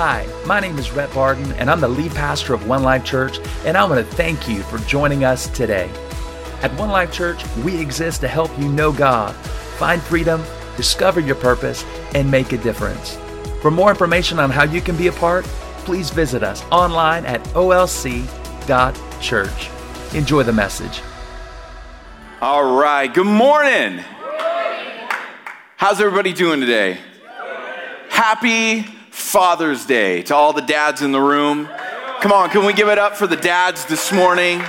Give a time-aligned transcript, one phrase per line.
[0.00, 3.40] Hi, my name is Rhett Barden, and I'm the lead pastor of One Life Church,
[3.64, 5.90] and I want to thank you for joining us today.
[6.62, 10.40] At One Life Church, we exist to help you know God, find freedom,
[10.76, 11.84] discover your purpose,
[12.14, 13.18] and make a difference.
[13.60, 15.44] For more information on how you can be a part,
[15.78, 18.20] please visit us online at olc.church.
[20.14, 21.02] Enjoy the message.
[22.40, 24.04] All right, good morning.
[25.76, 26.98] How's everybody doing today?
[28.10, 31.68] Happy Father's Day to all the dads in the room.
[32.20, 34.62] Come on, can we give it up for the dads this morning?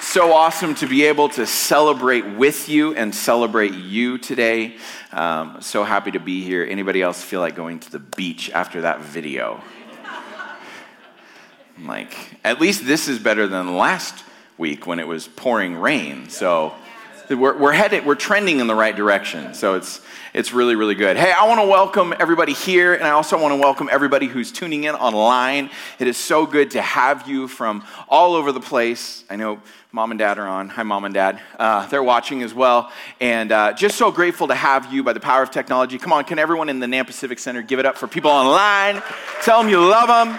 [0.00, 4.76] So awesome to be able to celebrate with you and celebrate you today.
[5.12, 6.64] Um, so happy to be here.
[6.64, 9.60] Anybody else feel like going to the beach after that video?
[11.76, 14.24] I'm like, at least this is better than last
[14.56, 16.30] week when it was pouring rain.
[16.30, 16.74] So
[17.30, 19.52] we're, we're headed, we're trending in the right direction.
[19.54, 20.00] So it's,
[20.32, 21.16] it's really, really good.
[21.16, 24.50] Hey, I want to welcome everybody here, and I also want to welcome everybody who's
[24.50, 25.70] tuning in online.
[25.98, 29.24] It is so good to have you from all over the place.
[29.28, 29.60] I know
[29.92, 30.68] mom and dad are on.
[30.70, 31.40] Hi, mom and dad.
[31.58, 32.90] Uh, they're watching as well.
[33.20, 35.98] And uh, just so grateful to have you by the power of technology.
[35.98, 39.02] Come on, can everyone in the NAM Pacific Center give it up for people online?
[39.42, 40.38] Tell them you love them.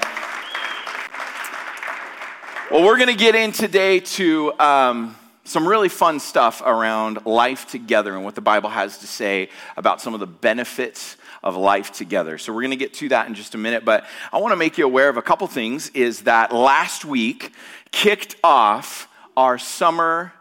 [2.72, 5.16] Well, we're going to get in today to um,
[5.50, 10.00] some really fun stuff around life together and what the Bible has to say about
[10.00, 12.38] some of the benefits of life together.
[12.38, 14.56] So we're going to get to that in just a minute, but I want to
[14.58, 17.52] make you aware of a couple things is that last week
[17.92, 20.34] kicked off our summer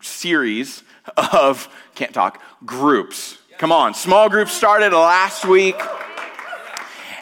[0.00, 0.84] series
[1.16, 3.38] of can't talk groups.
[3.58, 5.80] Come on, small groups started last week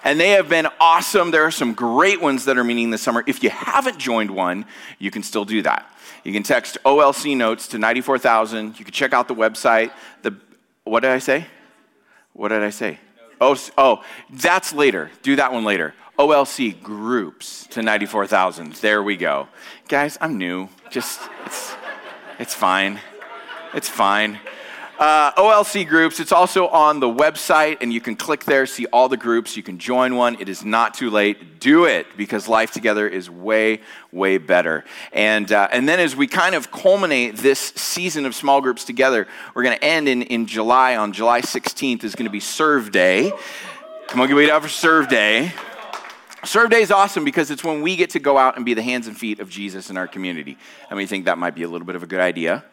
[0.04, 1.30] and they have been awesome.
[1.30, 3.24] There are some great ones that are meeting this summer.
[3.26, 4.66] If you haven't joined one,
[4.98, 5.90] you can still do that.
[6.22, 8.78] You can text OLC notes to 94,000.
[8.78, 9.90] You can check out the website.
[10.22, 10.36] The,
[10.84, 11.46] what did I say?
[12.34, 12.98] What did I say?
[13.40, 15.10] Oh, oh, that's later.
[15.22, 15.94] Do that one later.
[16.18, 18.74] OLC groups to 94,000.
[18.74, 19.48] There we go.
[19.88, 20.68] Guys, I'm new.
[20.90, 21.74] Just, it's,
[22.38, 23.00] it's fine.
[23.74, 24.38] It's fine.
[24.98, 29.08] Uh, OLC groups, it's also on the website, and you can click there, see all
[29.08, 29.56] the groups.
[29.56, 30.36] You can join one.
[30.40, 31.58] It is not too late.
[31.58, 33.80] Do it because life together is way,
[34.12, 34.84] way better.
[35.12, 39.26] And, uh, and then as we kind of culminate this season of small groups together,
[39.54, 40.96] we're going to end in, in July.
[40.96, 43.32] On July 16th is going to be Serve Day.
[44.06, 45.52] Come on, give it up for Serve Day.
[46.44, 48.82] Serve Day is awesome because it's when we get to go out and be the
[48.82, 50.56] hands and feet of Jesus in our community.
[50.88, 52.64] And we think that might be a little bit of a good idea.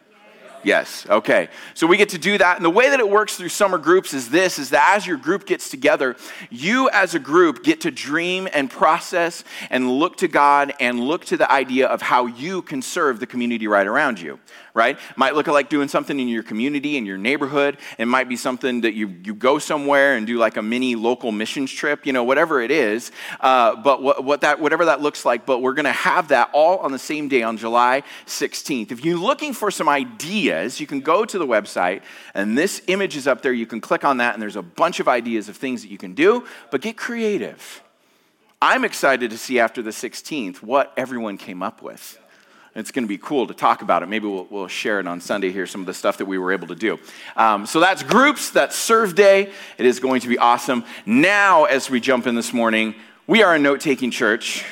[0.64, 1.48] Yes, okay.
[1.74, 2.56] So we get to do that.
[2.56, 5.16] And the way that it works through summer groups is this is that as your
[5.16, 6.16] group gets together,
[6.50, 11.24] you as a group get to dream and process and look to God and look
[11.26, 14.38] to the idea of how you can serve the community right around you
[14.74, 14.98] right?
[15.16, 17.76] Might look like doing something in your community, in your neighborhood.
[17.98, 21.30] It might be something that you, you go somewhere and do like a mini local
[21.32, 23.12] missions trip, you know, whatever it is.
[23.40, 26.50] Uh, but what, what that, whatever that looks like, but we're going to have that
[26.52, 28.92] all on the same day on July 16th.
[28.92, 32.02] If you're looking for some ideas, you can go to the website
[32.34, 33.52] and this image is up there.
[33.52, 35.98] You can click on that and there's a bunch of ideas of things that you
[35.98, 37.82] can do, but get creative.
[38.60, 42.18] I'm excited to see after the 16th what everyone came up with.
[42.74, 44.08] It's going to be cool to talk about it.
[44.08, 46.52] Maybe we'll, we'll, share it on Sunday here, some of the stuff that we were
[46.52, 46.98] able to do.
[47.36, 49.52] Um, so that's groups, that's serve day.
[49.76, 50.84] It is going to be awesome.
[51.04, 52.94] Now, as we jump in this morning,
[53.26, 54.64] we are a note taking church.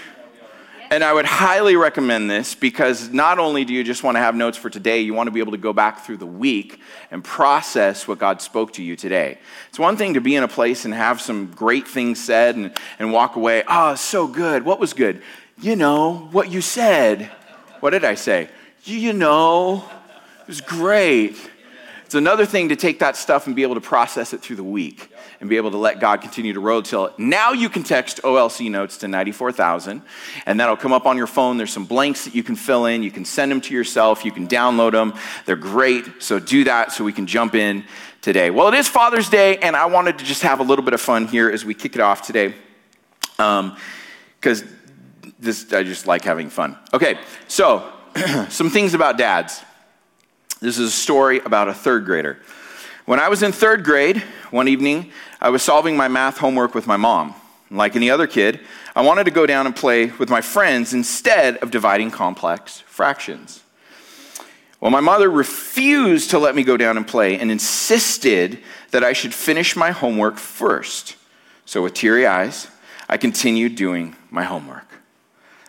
[0.93, 4.35] And I would highly recommend this because not only do you just want to have
[4.35, 6.81] notes for today, you want to be able to go back through the week
[7.13, 9.39] and process what God spoke to you today.
[9.69, 12.73] It's one thing to be in a place and have some great things said and,
[12.99, 14.65] and walk away, oh, so good.
[14.65, 15.23] What was good?
[15.61, 17.31] You know, what you said.
[17.79, 18.49] What did I say?
[18.83, 19.85] You know,
[20.41, 21.37] it was great.
[22.05, 24.65] It's another thing to take that stuff and be able to process it through the
[24.65, 25.10] week
[25.41, 28.71] and be able to let God continue to roll till now you can text OLC
[28.71, 30.03] notes to 94,000
[30.45, 31.57] and that'll come up on your phone.
[31.57, 33.03] There's some blanks that you can fill in.
[33.03, 34.25] You can send them to yourself.
[34.25, 35.15] You can download them.
[35.47, 36.23] They're great.
[36.23, 37.85] So do that so we can jump in
[38.21, 38.51] today.
[38.51, 41.01] Well, it is Father's Day and I wanted to just have a little bit of
[41.01, 42.55] fun here as we kick it off today.
[43.31, 44.69] Because um,
[45.39, 46.77] this, I just like having fun.
[46.93, 47.91] Okay, so
[48.51, 49.63] some things about dads.
[50.61, 52.39] This is a story about a third grader.
[53.11, 54.19] When I was in third grade,
[54.53, 55.11] one evening,
[55.41, 57.35] I was solving my math homework with my mom.
[57.69, 58.61] Like any other kid,
[58.95, 63.65] I wanted to go down and play with my friends instead of dividing complex fractions.
[64.79, 68.61] Well, my mother refused to let me go down and play and insisted
[68.93, 71.17] that I should finish my homework first.
[71.65, 72.69] So, with teary eyes,
[73.09, 74.87] I continued doing my homework.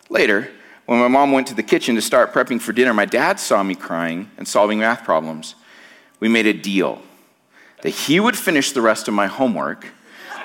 [0.08, 0.48] Later,
[0.86, 3.64] when my mom went to the kitchen to start prepping for dinner, my dad saw
[3.64, 5.56] me crying and solving math problems.
[6.20, 7.02] We made a deal
[7.82, 9.86] that he would finish the rest of my homework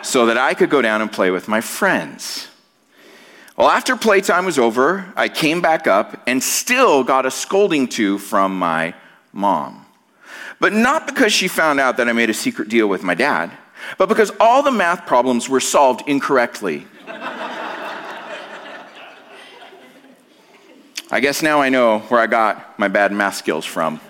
[0.04, 2.50] so that I could go down and play with my friends.
[3.56, 8.20] Well, after playtime was over, I came back up and still got a scolding to
[8.20, 8.94] from my
[9.34, 9.86] mom.
[10.60, 13.52] But not because she found out that I made a secret deal with my dad,
[13.98, 16.86] but because all the math problems were solved incorrectly.
[21.10, 24.02] I guess now I know where I got my bad math skills from.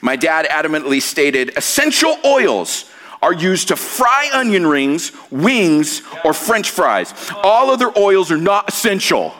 [0.00, 2.90] My dad adamantly stated essential oils
[3.22, 7.12] are used to fry onion rings, wings, or french fries.
[7.42, 9.30] All other oils are not essential.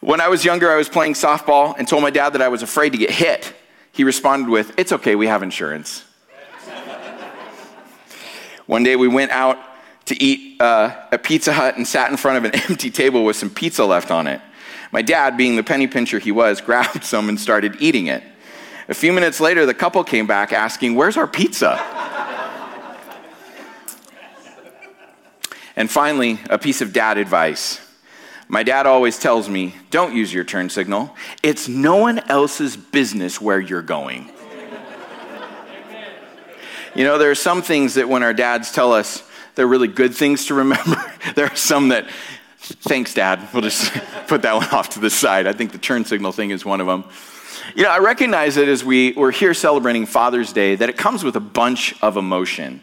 [0.00, 2.62] when I was younger, I was playing softball and told my dad that I was
[2.62, 3.52] afraid to get hit.
[3.90, 6.04] He responded with, It's okay, we have insurance.
[8.66, 9.58] One day we went out
[10.06, 13.36] to eat uh, at Pizza Hut and sat in front of an empty table with
[13.36, 14.40] some pizza left on it.
[14.94, 18.22] My dad, being the penny pincher he was, grabbed some and started eating it.
[18.88, 21.72] A few minutes later, the couple came back asking, Where's our pizza?
[25.74, 27.80] and finally, a piece of dad advice.
[28.46, 31.16] My dad always tells me, Don't use your turn signal.
[31.42, 34.30] It's no one else's business where you're going.
[36.94, 40.14] you know, there are some things that when our dads tell us they're really good
[40.14, 41.04] things to remember,
[41.34, 42.06] there are some that,
[42.64, 43.48] thanks, dad.
[43.52, 43.92] We'll just
[44.26, 45.46] put that one off to the side.
[45.46, 47.04] I think the turn signal thing is one of them.
[47.74, 51.24] You know, I recognize that as we, we're here celebrating Father's Day, that it comes
[51.24, 52.80] with a bunch of emotion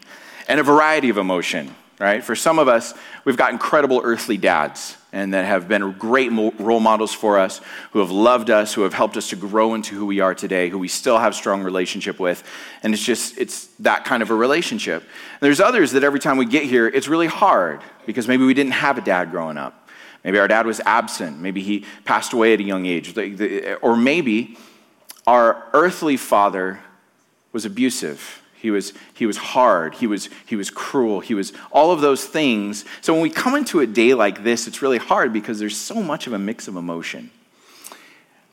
[0.48, 2.24] and a variety of emotion, right?
[2.24, 2.94] For some of us,
[3.24, 7.60] we've got incredible earthly dads and that have been great role models for us,
[7.92, 10.68] who have loved us, who have helped us to grow into who we are today,
[10.68, 12.42] who we still have strong relationship with.
[12.82, 15.02] And it's just, it's that kind of a relationship.
[15.02, 18.54] And there's others that every time we get here, it's really hard because maybe we
[18.54, 19.88] didn't have a dad growing up.
[20.24, 21.38] Maybe our dad was absent.
[21.38, 23.16] Maybe he passed away at a young age.
[23.80, 24.56] Or maybe
[25.26, 26.80] our earthly father
[27.52, 28.41] was abusive.
[28.62, 29.94] He was, he was hard.
[29.94, 31.18] He was, he was cruel.
[31.18, 32.84] He was all of those things.
[33.00, 35.96] So when we come into a day like this, it's really hard because there's so
[35.96, 37.32] much of a mix of emotion.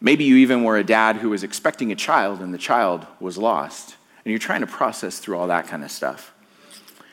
[0.02, 3.38] Maybe you even were a dad who was expecting a child and the child was
[3.38, 3.98] lost.
[4.26, 6.34] And you're trying to process through all that kind of stuff.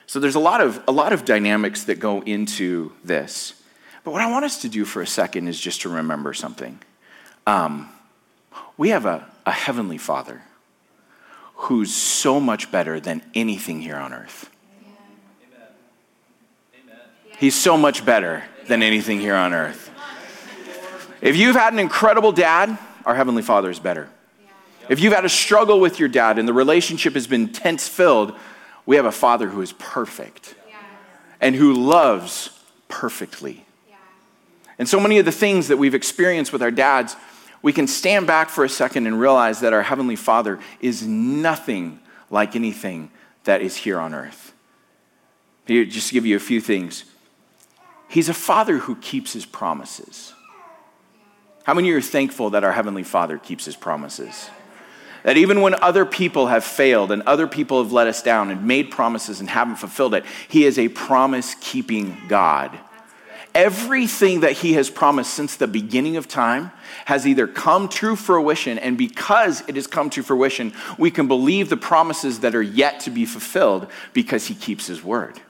[0.07, 3.63] So there's a lot of, a lot of dynamics that go into this.
[4.05, 6.79] But what I want us to do for a second is just to remember something.
[7.47, 7.91] Um,
[8.79, 10.41] we have a, a heavenly Father
[11.57, 14.51] who's so much better than anything here on earth.
[17.39, 19.91] He's so much better than anything here on earth.
[21.21, 24.09] If you've had an incredible dad, our Heavenly Father is better.
[24.89, 28.35] If you've had a struggle with your dad and the relationship has been tense filled,
[28.85, 30.55] we have a Father who is perfect
[31.41, 32.51] and who loves
[32.89, 33.65] perfectly.
[34.79, 37.17] And so many of the things that we've experienced with our dads
[37.67, 41.99] we can stand back for a second and realize that our Heavenly Father is nothing
[42.31, 43.11] like anything
[43.43, 44.53] that is here on earth.
[45.67, 47.03] Here, just to give you a few things.
[48.09, 50.33] He's a Father who keeps His promises.
[51.65, 54.49] How many of you are thankful that our Heavenly Father keeps His promises?
[55.25, 58.65] That even when other people have failed and other people have let us down and
[58.69, 62.79] made promises and haven't fulfilled it, He is a promise keeping God
[63.57, 66.71] everything that he has promised since the beginning of time
[67.07, 71.71] has either come to fruition, and because it has come to fruition, we can believe
[71.71, 75.41] the promises that are yet to be fulfilled because he keeps his word.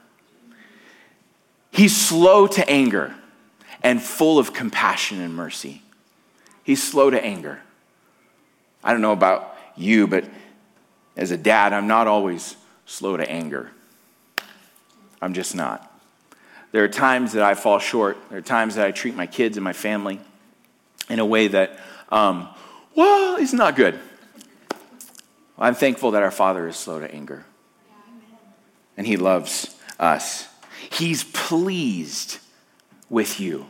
[1.69, 3.13] He's slow to anger
[3.83, 5.81] and full of compassion and mercy.
[6.63, 7.59] He's slow to anger.
[8.83, 10.23] I don't know about you, but
[11.17, 13.69] as a dad, I'm not always slow to anger.
[15.21, 15.96] I'm just not.
[16.71, 18.17] There are times that I fall short.
[18.29, 20.19] There are times that I treat my kids and my family
[21.09, 22.49] in a way that, um,
[22.95, 23.99] well, is not good.
[25.57, 27.45] I'm thankful that our Father is slow to anger.
[28.95, 30.47] And He loves us.
[30.91, 32.39] He's pleased
[33.09, 33.65] with you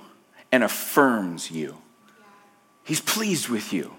[0.51, 1.77] and affirms you.
[2.84, 3.94] He's pleased with you.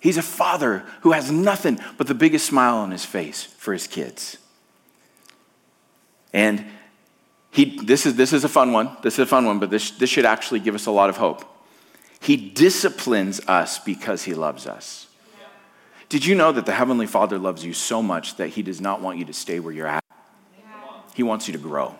[0.00, 3.86] He's a father who has nothing but the biggest smile on his face for his
[3.86, 4.36] kids.
[6.32, 6.64] And
[7.52, 8.96] he, this, is, this is a fun one.
[9.02, 11.18] This is a fun one, but this, this should actually give us a lot of
[11.18, 11.44] hope.
[12.18, 15.06] He disciplines us because he loves us.
[16.08, 19.02] Did you know that the Heavenly Father loves you so much that he does not
[19.02, 20.02] want you to stay where you're at?
[21.14, 21.94] He wants you to grow.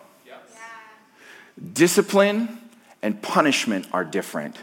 [1.73, 2.57] Discipline
[3.03, 4.57] and punishment are different.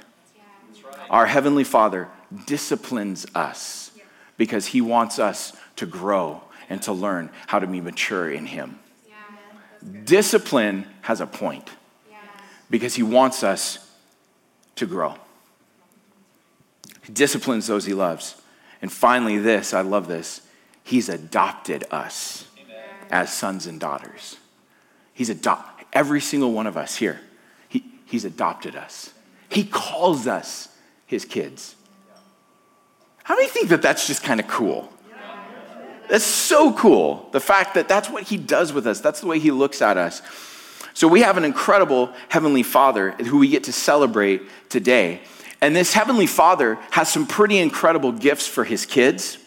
[1.09, 2.09] Our Heavenly Father
[2.47, 3.93] disciplines us
[4.37, 8.81] because he wants us to grow and to learn how to be mature in him.
[10.05, 11.69] Discipline has a point
[12.71, 13.91] because he wants us
[14.77, 15.15] to grow.
[17.03, 18.41] He disciplines those he loves.
[18.83, 20.43] And finally, this I love this
[20.83, 22.79] He's adopted us Amen.
[23.11, 24.37] as sons and daughters.
[25.13, 27.21] He's adopted every single one of us here.
[27.69, 29.13] He, he's adopted us.
[29.49, 30.69] He calls us
[31.07, 31.75] his kids.
[33.23, 34.93] How many think that that's just kind of cool?
[36.11, 37.29] That's so cool.
[37.31, 39.97] The fact that that's what he does with us, that's the way he looks at
[39.97, 40.23] us.
[40.93, 45.21] So we have an incredible Heavenly Father who we get to celebrate today.
[45.61, 49.39] And this Heavenly Father has some pretty incredible gifts for his kids.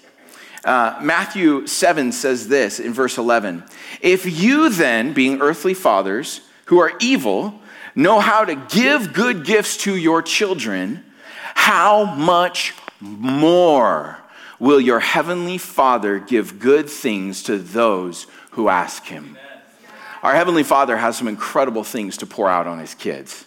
[0.63, 3.65] Uh, Matthew 7 says this in verse 11
[4.00, 7.60] If you then, being earthly fathers who are evil,
[7.93, 11.03] know how to give good gifts to your children,
[11.55, 14.22] how much more
[14.63, 19.38] will your heavenly Father give good things to those who ask him?
[20.24, 23.46] Our heavenly Father has some incredible things to pour out on his kids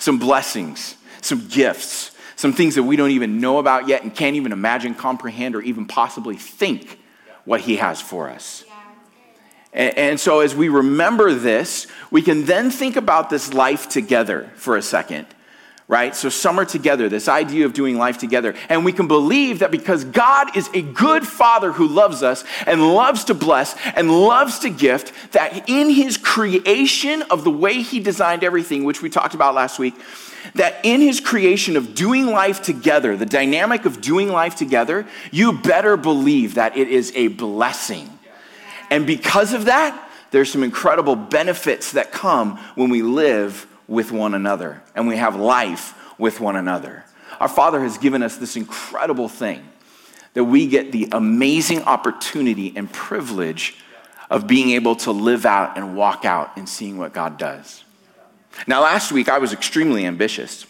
[0.00, 4.34] some blessings, some gifts, some things that we don't even know about yet and can't
[4.34, 6.98] even imagine, comprehend, or even possibly think
[7.44, 8.64] what he has for us.
[9.72, 14.76] And, so, as we remember this, we can then think about this life together for
[14.76, 15.26] a second
[15.88, 16.16] right?
[16.16, 18.54] So, summer together, this idea of doing life together.
[18.68, 22.94] And we can believe that because God is a good father who loves us and
[22.94, 28.00] loves to bless and loves to gift, that in his creation of the way he
[28.00, 29.94] designed everything, which we talked about last week,
[30.54, 35.52] that in his creation of doing life together, the dynamic of doing life together, you
[35.52, 38.10] better believe that it is a blessing.
[38.90, 44.34] And because of that, there's some incredible benefits that come when we live with one
[44.34, 47.04] another and we have life with one another.
[47.40, 49.66] Our Father has given us this incredible thing
[50.34, 53.76] that we get the amazing opportunity and privilege
[54.30, 57.84] of being able to live out and walk out and seeing what God does.
[58.66, 60.66] Now, last week I was extremely ambitious.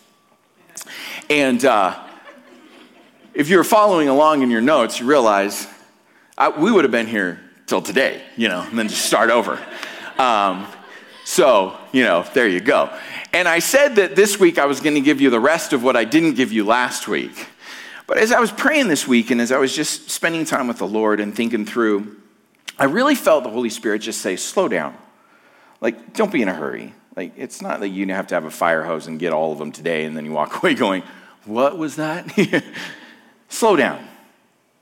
[1.30, 1.98] And uh,
[3.34, 5.66] if you were following along in your notes, you realize
[6.38, 9.58] I, we would have been here till today, you know, and then just start over.
[10.18, 10.66] Um,
[11.28, 12.96] so, you know, there you go.
[13.32, 15.82] And I said that this week I was going to give you the rest of
[15.82, 17.48] what I didn't give you last week.
[18.06, 20.78] But as I was praying this week and as I was just spending time with
[20.78, 22.16] the Lord and thinking through,
[22.78, 24.96] I really felt the Holy Spirit just say, slow down.
[25.80, 26.94] Like, don't be in a hurry.
[27.16, 29.58] Like, it's not that you have to have a fire hose and get all of
[29.58, 31.02] them today and then you walk away going,
[31.44, 32.32] What was that?
[33.48, 34.06] Slow down.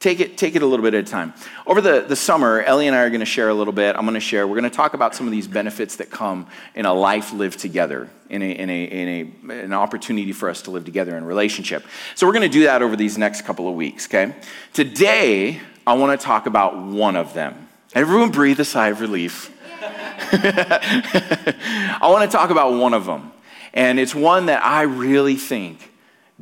[0.04, 1.32] Take it, take it a little bit at a time.
[1.66, 3.96] Over the, the summer, Ellie and I are going to share a little bit.
[3.96, 4.46] I'm going to share.
[4.46, 7.58] We're going to talk about some of these benefits that come in a life lived
[7.58, 11.24] together, in, a, in, a, in a, an opportunity for us to live together in
[11.24, 11.86] relationship.
[12.16, 14.34] So we're going to do that over these next couple of weeks, okay?
[14.74, 17.66] Today, I want to talk about one of them.
[17.94, 19.58] Everyone breathe a sigh of relief.
[19.80, 23.32] I want to talk about one of them.
[23.72, 25.93] And it's one that I really think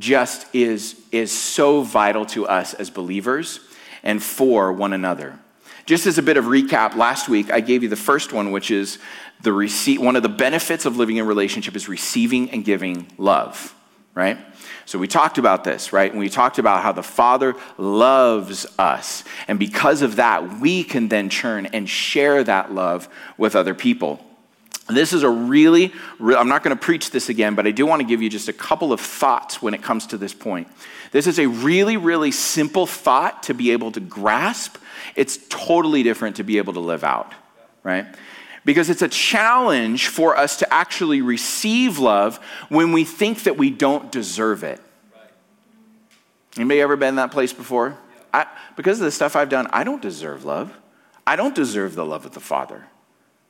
[0.02, 3.61] just is, is so vital to us as believers
[4.02, 5.38] and for one another.
[5.87, 8.73] Just as a bit of recap, last week I gave you the first one, which
[8.73, 8.99] is
[9.42, 10.00] the receipt.
[10.00, 13.75] One of the benefits of living in relationship is receiving and giving love,
[14.14, 14.38] right?
[14.87, 16.11] So we talked about this, right?
[16.11, 19.23] And we talked about how the Father loves us.
[19.47, 24.21] And because of that, we can then churn and share that love with other people.
[24.88, 28.00] This is a really, I'm not going to preach this again, but I do want
[28.00, 30.68] to give you just a couple of thoughts when it comes to this point.
[31.12, 34.76] This is a really, really simple thought to be able to grasp.
[35.14, 37.32] It's totally different to be able to live out,
[37.84, 38.06] right?
[38.64, 43.70] Because it's a challenge for us to actually receive love when we think that we
[43.70, 44.80] don't deserve it.
[46.56, 47.96] Anybody ever been in that place before?
[48.34, 48.46] I,
[48.76, 50.76] because of the stuff I've done, I don't deserve love.
[51.26, 52.86] I don't deserve the love of the Father.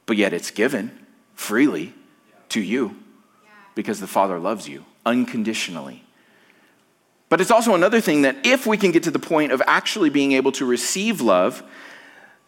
[0.06, 1.01] But yet it's given
[1.42, 1.92] freely
[2.50, 2.96] to you
[3.74, 6.04] because the Father loves you unconditionally.
[7.28, 10.10] But it's also another thing that if we can get to the point of actually
[10.10, 11.62] being able to receive love,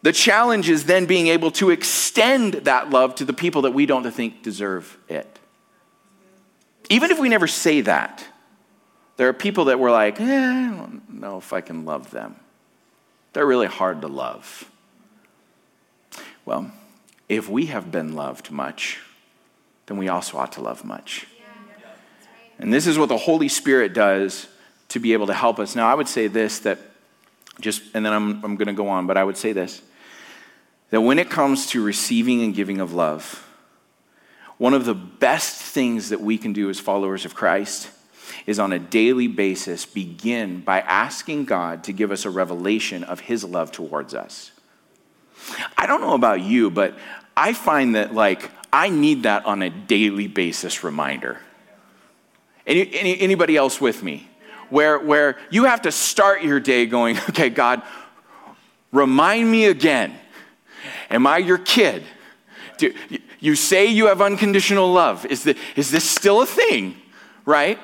[0.03, 3.87] the challenge is then being able to extend that love to the people that we
[3.87, 5.39] don't think deserve it.
[6.91, 8.25] Even if we never say that,
[9.17, 12.37] there are people that we're like, eh, I don't know if I can love them.
[13.33, 14.71] They're really hard to love.
[16.45, 16.71] Well,
[17.29, 19.01] if we have been loved much,
[19.87, 21.27] then we also ought to love much.
[22.59, 24.47] And this is what the Holy Spirit does
[24.89, 25.75] to be able to help us.
[25.75, 26.79] Now, I would say this that
[27.61, 29.83] just, and then I'm, I'm going to go on, but I would say this
[30.91, 33.45] that when it comes to receiving and giving of love,
[34.59, 37.91] one of the best things that we can do as followers of Christ
[38.47, 43.21] is on a daily basis begin by asking God to give us a revelation of
[43.21, 44.53] His love towards us.
[45.77, 46.97] I don't know about you, but
[47.37, 51.39] I find that like I need that on a daily basis reminder.
[52.67, 54.29] Any, any, anybody else with me?
[54.71, 57.83] where, where you have to start your day going, okay, God,
[58.93, 60.15] remind me again.
[61.11, 62.05] Am I your kid?
[62.77, 62.93] Do,
[63.39, 65.27] you say you have unconditional love.
[65.27, 66.97] Is, the, is this still a thing?
[67.45, 67.79] Right?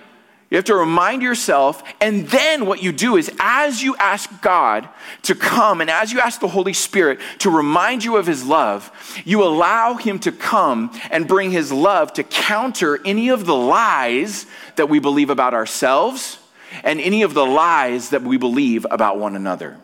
[0.50, 4.88] You have to remind yourself, and then what you do is as you ask God
[5.22, 8.90] to come and as you ask the Holy Spirit to remind you of His love,
[9.24, 14.46] you allow Him to come and bring His love to counter any of the lies
[14.74, 16.40] that we believe about ourselves
[16.82, 19.78] and any of the lies that we believe about one another.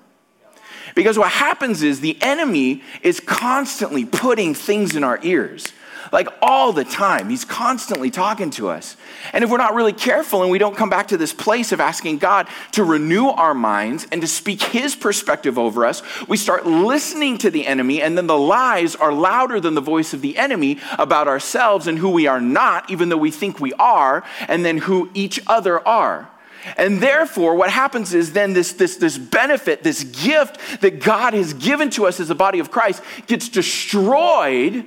[0.96, 5.72] Because what happens is the enemy is constantly putting things in our ears
[6.12, 7.28] like all the time.
[7.28, 8.96] He's constantly talking to us.
[9.32, 11.80] And if we're not really careful and we don't come back to this place of
[11.80, 16.66] asking God to renew our minds and to speak His perspective over us, we start
[16.66, 20.36] listening to the enemy, and then the lies are louder than the voice of the
[20.38, 24.64] enemy about ourselves and who we are not, even though we think we are, and
[24.64, 26.30] then who each other are.
[26.76, 31.52] And therefore, what happens is then this, this, this benefit, this gift that God has
[31.54, 34.84] given to us as a body of Christ gets destroyed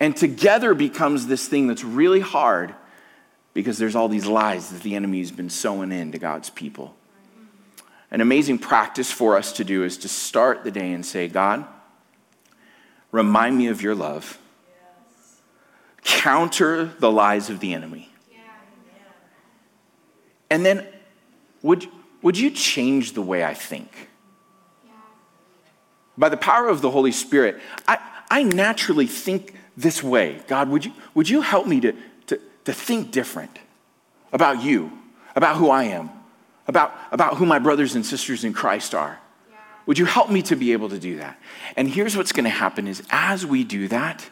[0.00, 2.74] and together becomes this thing that's really hard
[3.52, 6.94] because there's all these lies that the enemy has been sowing into God's people.
[8.10, 11.64] An amazing practice for us to do is to start the day and say, God,
[13.10, 14.38] remind me of your love.
[16.02, 18.10] Counter the lies of the enemy.
[20.50, 20.86] And then,
[21.62, 21.88] would,
[22.22, 24.10] would you change the way I think?
[26.16, 27.98] By the power of the Holy Spirit, I,
[28.30, 30.40] I naturally think this way.
[30.46, 31.92] God, would you, would you help me to,
[32.26, 33.58] to, to think different
[34.32, 34.92] about you,
[35.34, 36.10] about who I am,
[36.66, 39.18] about, about who my brothers and sisters in Christ are?
[39.50, 39.56] Yeah.
[39.86, 41.38] Would you help me to be able to do that?
[41.76, 44.28] And here's what's going to happen is as we do that,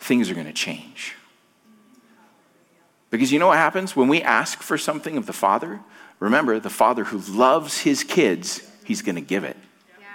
[0.00, 1.14] things are going to change.
[3.10, 5.80] Because you know what happens when we ask for something of the Father?
[6.18, 9.56] Remember, the Father who loves his kids, he's going to give it.
[9.98, 10.06] Yeah.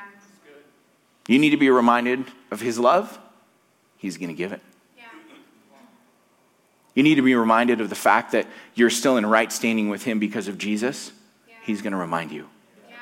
[1.28, 3.18] You need to be reminded of his love
[4.02, 4.62] He's going to give it.
[4.98, 5.04] Yeah.
[6.96, 10.02] You need to be reminded of the fact that you're still in right standing with
[10.04, 11.12] Him because of Jesus.
[11.48, 11.54] Yeah.
[11.62, 12.50] He's going to remind you.
[12.90, 12.96] Yeah.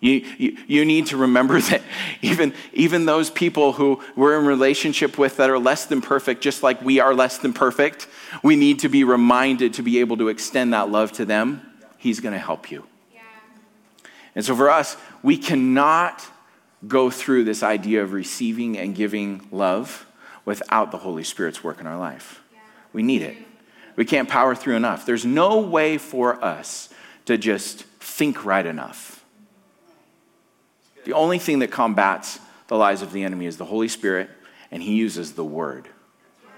[0.00, 1.82] You, you, you need to remember that
[2.22, 6.62] even, even those people who we're in relationship with that are less than perfect, just
[6.62, 8.08] like we are less than perfect,
[8.42, 11.60] we need to be reminded to be able to extend that love to them.
[11.98, 12.86] He's going to help you.
[14.34, 16.24] And so for us, we cannot
[16.86, 20.06] go through this idea of receiving and giving love
[20.44, 22.40] without the Holy Spirit's work in our life.
[22.92, 23.36] We need it.
[23.96, 25.04] We can't power through enough.
[25.04, 26.88] There's no way for us
[27.24, 29.24] to just think right enough.
[31.04, 32.38] The only thing that combats
[32.68, 34.30] the lies of the enemy is the Holy Spirit,
[34.70, 35.88] and he uses the Word,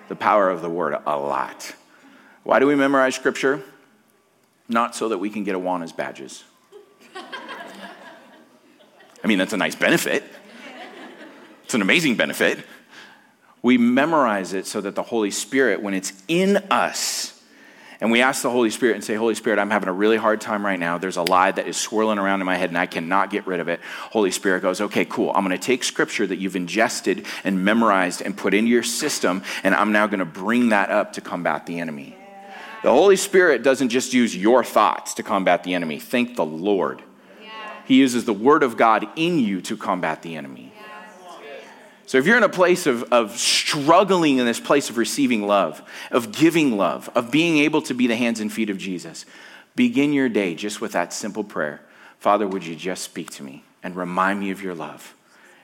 [0.09, 1.75] the power of the Word, a lot.
[2.43, 3.63] Why do we memorize Scripture?
[4.69, 6.45] Not so that we can get Awanas badges.
[9.23, 10.25] I mean, that's a nice benefit.
[11.65, 12.59] It's an amazing benefit.
[13.63, 17.41] We memorize it so that the Holy Spirit, when it's in us,
[18.01, 20.41] and we ask the Holy Spirit and say, Holy Spirit, I'm having a really hard
[20.41, 20.97] time right now.
[20.97, 23.61] There's a lie that is swirling around in my head and I cannot get rid
[23.61, 23.81] of it.
[24.11, 25.31] Holy Spirit goes, okay, cool.
[25.35, 29.43] I'm going to take scripture that you've ingested and memorized and put into your system,
[29.63, 32.17] and I'm now going to bring that up to combat the enemy.
[32.83, 35.99] The Holy Spirit doesn't just use your thoughts to combat the enemy.
[35.99, 37.03] Thank the Lord.
[37.91, 40.73] He uses the word of God in you to combat the enemy.
[42.07, 45.83] So if you're in a place of, of struggling in this place of receiving love,
[46.13, 49.27] of giving love, of being able to be the hands and feet of Jesus,
[49.75, 51.81] begin your day just with that simple prayer
[52.21, 55.17] Father, would you just speak to me and remind me of your love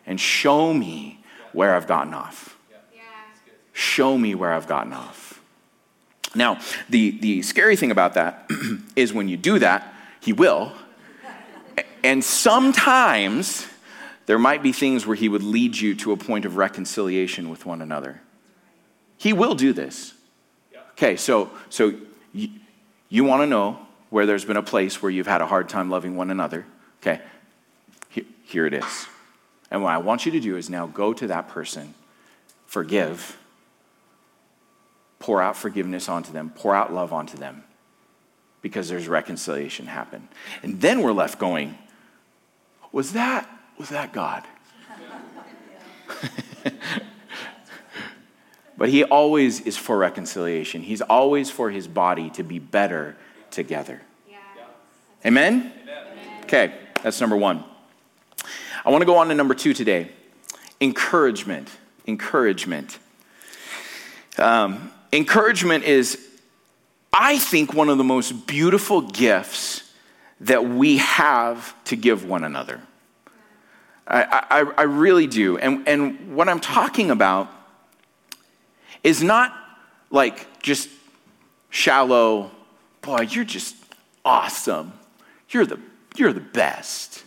[0.04, 1.20] and show me
[1.52, 2.58] where I've gotten off?
[3.72, 5.40] Show me where I've gotten off.
[6.34, 6.58] Now,
[6.90, 8.50] the, the scary thing about that
[8.96, 10.72] is when you do that, He will
[12.06, 13.66] and sometimes
[14.26, 17.66] there might be things where he would lead you to a point of reconciliation with
[17.66, 18.20] one another.
[19.16, 20.14] He will do this.
[20.92, 21.94] Okay, so, so
[22.32, 22.48] you,
[23.08, 25.90] you want to know where there's been a place where you've had a hard time
[25.90, 26.64] loving one another.
[27.02, 27.20] Okay,
[28.08, 29.06] here, here it is.
[29.72, 31.92] And what I want you to do is now go to that person,
[32.66, 33.36] forgive,
[35.18, 37.64] pour out forgiveness onto them, pour out love onto them,
[38.62, 40.28] because there's reconciliation happen.
[40.62, 41.76] And then we're left going,
[42.96, 44.42] was that, was that God?
[48.78, 50.80] but he always is for reconciliation.
[50.80, 53.14] He's always for his body to be better
[53.50, 54.00] together.
[54.26, 54.38] Yeah.
[55.26, 55.74] Amen?
[55.82, 56.42] Amen?
[56.44, 57.64] Okay, that's number one.
[58.82, 60.10] I want to go on to number two today
[60.80, 61.70] encouragement.
[62.06, 62.98] Encouragement.
[64.38, 66.26] Um, encouragement is
[67.12, 69.85] I think, one of the most beautiful gifts
[70.40, 72.80] that we have to give one another.
[74.06, 75.58] I, I, I really do.
[75.58, 77.50] And, and what I'm talking about
[79.02, 79.54] is not
[80.10, 80.88] like just
[81.70, 82.50] shallow,
[83.02, 83.76] boy, you're just
[84.24, 84.92] awesome.
[85.50, 85.80] You're the,
[86.16, 87.24] you're the best.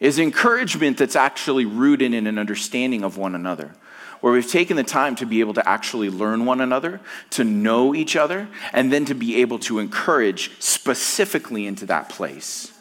[0.00, 3.74] Is encouragement that's actually rooted in an understanding of one another
[4.20, 7.00] where we've taken the time to be able to actually learn one another,
[7.30, 12.72] to know each other, and then to be able to encourage specifically into that place.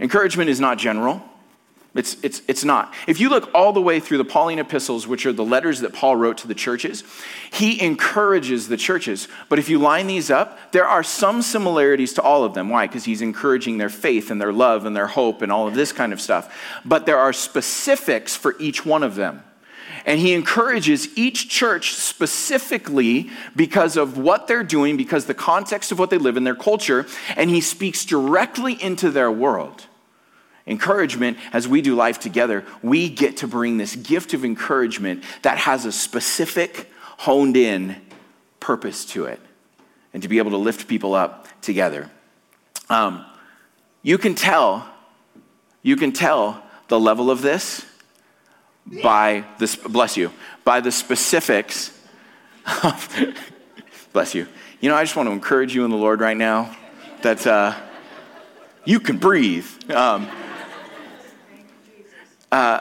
[0.00, 1.22] Encouragement is not general.
[1.94, 2.94] It's, it's, it's not.
[3.06, 5.92] If you look all the way through the Pauline epistles, which are the letters that
[5.92, 7.04] Paul wrote to the churches,
[7.52, 9.28] he encourages the churches.
[9.50, 12.70] But if you line these up, there are some similarities to all of them.
[12.70, 12.86] Why?
[12.86, 15.92] Because he's encouraging their faith and their love and their hope and all of this
[15.92, 16.80] kind of stuff.
[16.82, 19.42] But there are specifics for each one of them.
[20.04, 25.98] And he encourages each church specifically because of what they're doing, because the context of
[25.98, 29.86] what they live in, their culture, and he speaks directly into their world.
[30.66, 35.58] Encouragement, as we do life together, we get to bring this gift of encouragement that
[35.58, 37.96] has a specific, honed in
[38.60, 39.40] purpose to it,
[40.14, 42.10] and to be able to lift people up together.
[42.88, 43.24] Um,
[44.02, 44.88] you can tell,
[45.82, 47.84] you can tell the level of this
[49.02, 50.32] by this, bless you,
[50.64, 51.98] by the specifics
[52.82, 53.34] of,
[54.12, 54.46] bless you.
[54.80, 56.76] You know, I just want to encourage you in the Lord right now
[57.22, 57.74] that uh,
[58.84, 59.66] you can breathe.
[59.90, 60.28] Um,
[62.50, 62.80] uh,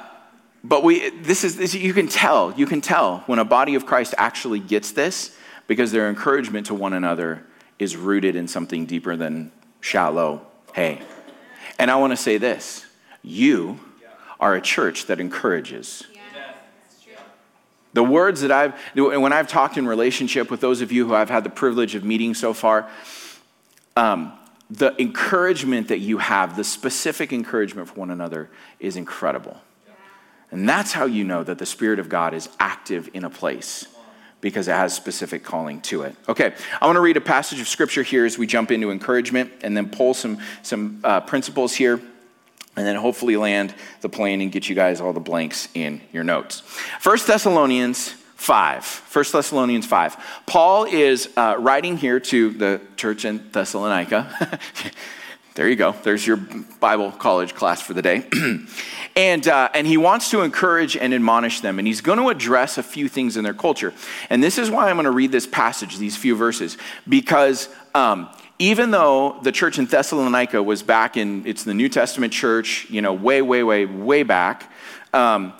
[0.63, 3.85] but we, this is, this, you can tell, you can tell when a body of
[3.85, 5.35] Christ actually gets this
[5.67, 7.45] because their encouragement to one another
[7.79, 11.01] is rooted in something deeper than shallow, hey.
[11.79, 12.85] And I want to say this
[13.23, 13.79] you
[14.41, 16.03] are a church that encourages.
[17.93, 21.29] The words that I've, when I've talked in relationship with those of you who I've
[21.29, 22.89] had the privilege of meeting so far,
[23.97, 24.33] um,
[24.69, 28.49] the encouragement that you have, the specific encouragement for one another,
[28.79, 29.59] is incredible.
[30.51, 33.87] And that's how you know that the Spirit of God is active in a place
[34.39, 36.15] because it has specific calling to it.
[36.27, 39.51] Okay, I want to read a passage of scripture here as we jump into encouragement
[39.61, 42.01] and then pull some, some uh, principles here
[42.75, 46.23] and then hopefully land the plane and get you guys all the blanks in your
[46.23, 46.61] notes.
[46.99, 49.09] First Thessalonians 5.
[49.13, 50.17] 1 Thessalonians 5.
[50.47, 54.59] Paul is uh, writing here to the church in Thessalonica.
[55.53, 55.91] there you go.
[56.03, 58.25] There's your Bible college class for the day.
[59.15, 61.77] and, uh, and he wants to encourage and admonish them.
[61.77, 63.93] And he's going to address a few things in their culture.
[64.31, 68.27] And this is why I'm going to read this passage, these few verses, because um,
[68.61, 73.01] even though the church in Thessalonica was back in, it's the New Testament church, you
[73.01, 74.71] know, way, way, way, way back,
[75.15, 75.53] um,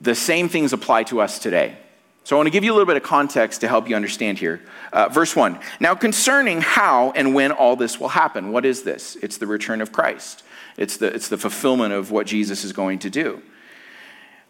[0.00, 1.78] the same things apply to us today.
[2.24, 4.38] So I want to give you a little bit of context to help you understand
[4.38, 4.60] here.
[4.92, 5.56] Uh, verse 1.
[5.78, 9.16] Now, concerning how and when all this will happen, what is this?
[9.22, 10.42] It's the return of Christ,
[10.76, 13.40] it's the, it's the fulfillment of what Jesus is going to do.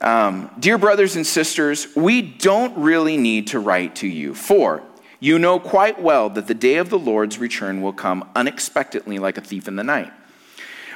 [0.00, 4.82] Um, Dear brothers and sisters, we don't really need to write to you, for
[5.20, 9.36] you know quite well that the day of the Lord's return will come unexpectedly like
[9.36, 10.12] a thief in the night.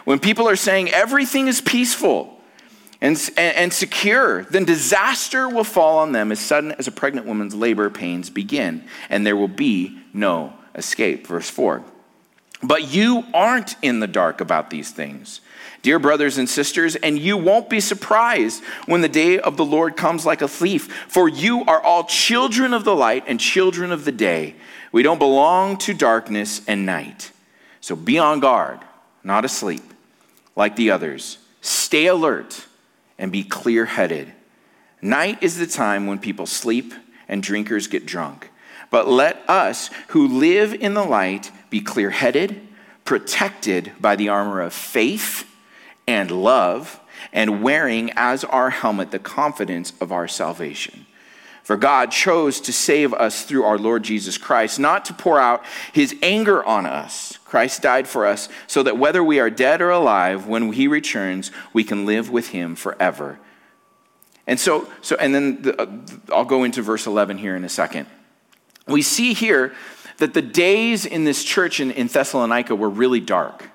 [0.04, 2.40] When people are saying everything is peaceful
[3.00, 7.26] and, and, and, secure, then disaster will fall on them as sudden as a pregnant
[7.26, 11.26] woman's labor pains begin, and there will be no escape.
[11.26, 11.82] Verse 4.
[12.62, 15.40] But you aren't in the dark about these things
[15.82, 19.96] dear brothers and sisters, and you won't be surprised when the day of the Lord
[19.96, 24.04] comes like a thief, for you are all children of the light and children of
[24.04, 24.54] the day.
[24.92, 27.32] We don't belong to darkness and night.
[27.80, 28.80] So be on guard,
[29.24, 29.82] not asleep,
[30.54, 31.38] like the others.
[31.60, 32.66] Stay alert
[33.18, 34.32] and be clear headed.
[35.00, 36.94] Night is the time when people sleep
[37.28, 38.50] and drinkers get drunk.
[38.90, 42.60] But let us who live in the light be clear headed,
[43.04, 45.48] protected by the armor of faith
[46.06, 47.00] and love,
[47.32, 51.06] and wearing as our helmet the confidence of our salvation.
[51.62, 55.64] For God chose to save us through our Lord Jesus Christ, not to pour out
[55.92, 57.38] his anger on us.
[57.44, 61.52] Christ died for us so that whether we are dead or alive, when he returns,
[61.72, 63.38] we can live with him forever.
[64.46, 65.86] And so, so and then the, uh,
[66.32, 68.08] I'll go into verse 11 here in a second.
[68.88, 69.72] We see here
[70.18, 73.68] that the days in this church in, in Thessalonica were really dark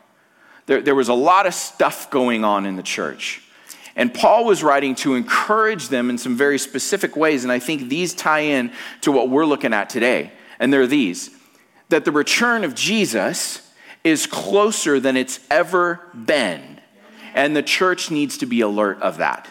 [0.67, 3.41] there, there was a lot of stuff going on in the church.
[3.95, 7.43] And Paul was writing to encourage them in some very specific ways.
[7.43, 10.31] And I think these tie in to what we're looking at today.
[10.59, 11.31] And they're these
[11.89, 16.81] that the return of Jesus is closer than it's ever been.
[17.33, 19.47] And the church needs to be alert of that.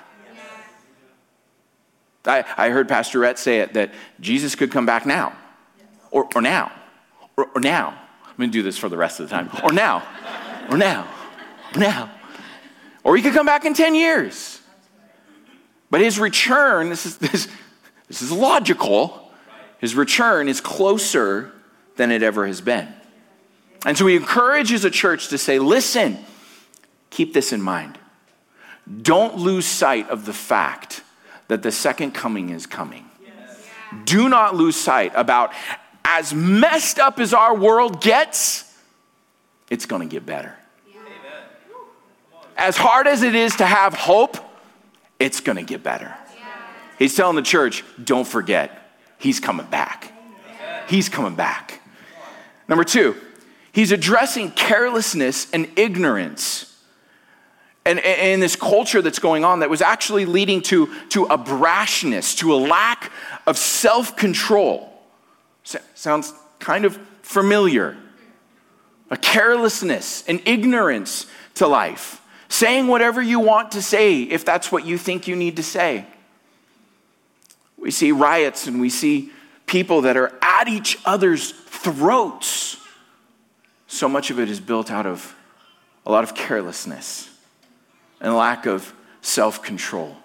[2.27, 5.33] I, I heard Pastor Rhett say it that Jesus could come back now,
[6.11, 6.73] or, or now,
[7.37, 7.99] or, or now.
[8.27, 9.49] I'm going to do this for the rest of the time.
[9.63, 10.03] Or now,
[10.71, 11.09] or now,
[11.75, 12.11] or now.
[13.05, 14.61] Or he could come back in 10 years.
[15.91, 17.49] But his return, this is, this,
[18.09, 19.31] this is logical,
[19.79, 21.53] his return is closer
[21.97, 22.89] than it ever has been.
[23.85, 26.19] And so he encourages a church to say, listen,
[27.11, 27.99] keep this in mind.
[29.03, 31.03] Don't lose sight of the fact
[31.49, 33.09] that the second coming is coming.
[33.25, 33.65] Yes.
[34.05, 35.53] Do not lose sight about
[36.05, 38.66] as messed up as our world gets,
[39.71, 40.55] it's going to get better.
[40.91, 41.01] Yeah.
[42.57, 44.37] As hard as it is to have hope,
[45.19, 46.15] it's going to get better.
[46.37, 46.45] Yeah.
[46.99, 50.13] He's telling the church, don't forget, he's coming back.
[50.89, 51.81] He's coming back.
[52.69, 53.17] Number two,
[53.73, 56.67] he's addressing carelessness and ignorance
[57.87, 62.37] and in this culture that's going on that was actually leading to, to a brashness,
[62.39, 63.13] to a lack
[63.47, 64.93] of self control.
[65.95, 67.97] Sounds kind of familiar.
[69.11, 72.23] A carelessness, an ignorance to life.
[72.49, 76.07] Saying whatever you want to say if that's what you think you need to say.
[77.77, 79.31] We see riots and we see
[79.67, 82.79] people that are at each other's throats.
[83.87, 85.35] So much of it is built out of
[86.05, 87.29] a lot of carelessness
[88.21, 90.17] and lack of self control.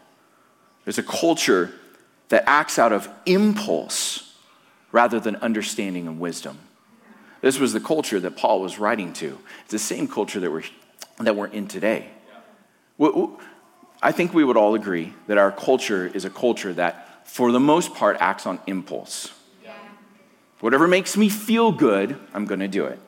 [0.85, 1.71] There's a culture
[2.29, 4.33] that acts out of impulse
[4.91, 6.57] rather than understanding and wisdom.
[7.41, 9.37] This was the culture that Paul was writing to.
[9.63, 10.63] It's the same culture that we're,
[11.19, 12.07] that we're in today.
[14.01, 17.59] I think we would all agree that our culture is a culture that, for the
[17.59, 19.31] most part, acts on impulse.
[20.59, 22.99] Whatever makes me feel good, I'm going to do it.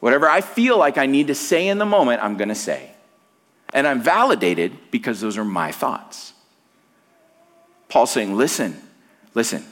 [0.00, 2.90] Whatever I feel like I need to say in the moment, I'm going to say.
[3.72, 6.32] And I'm validated because those are my thoughts.
[7.88, 8.80] Paul's saying, listen,
[9.34, 9.64] listen,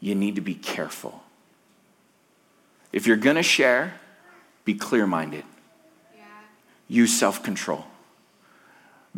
[0.00, 1.22] you need to be careful.
[2.96, 3.92] If you're going to share,
[4.64, 5.44] be clear minded.
[6.16, 6.24] Yeah.
[6.88, 7.84] Use self control.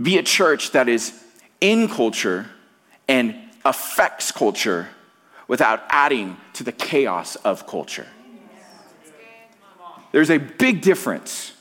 [0.03, 1.14] Be a church that is
[1.61, 2.47] in culture
[3.07, 4.88] and affects culture
[5.47, 8.09] without adding to the chaos of culture.
[10.11, 11.53] There's a big difference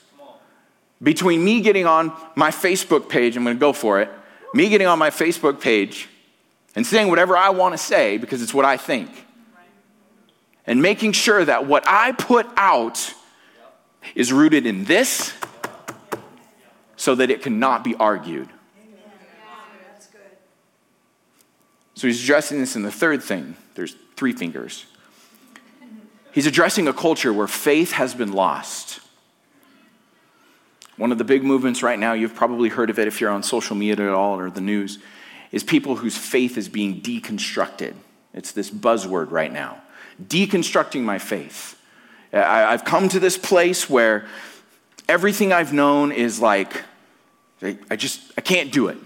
[1.03, 4.09] between me getting on my Facebook page, I'm going to go for it,
[4.55, 6.09] me getting on my Facebook page
[6.75, 9.26] and saying whatever I want to say because it's what I think.
[10.67, 13.13] And making sure that what I put out
[14.13, 15.33] is rooted in this
[16.97, 18.49] so that it cannot be argued.
[21.95, 23.55] So he's addressing this in the third thing.
[23.73, 24.85] There's three fingers.
[26.31, 28.99] He's addressing a culture where faith has been lost.
[30.97, 33.41] One of the big movements right now, you've probably heard of it if you're on
[33.41, 34.99] social media at all or the news,
[35.51, 37.93] is people whose faith is being deconstructed.
[38.33, 39.81] It's this buzzword right now
[40.21, 41.79] deconstructing my faith.
[42.33, 44.27] Uh, I've come to this place where
[45.07, 46.83] everything I've known is like,
[47.61, 48.97] I just, I can't do it.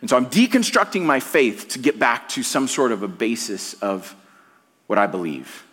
[0.00, 3.74] And so I'm deconstructing my faith to get back to some sort of a basis
[3.74, 4.16] of
[4.86, 5.64] what I believe.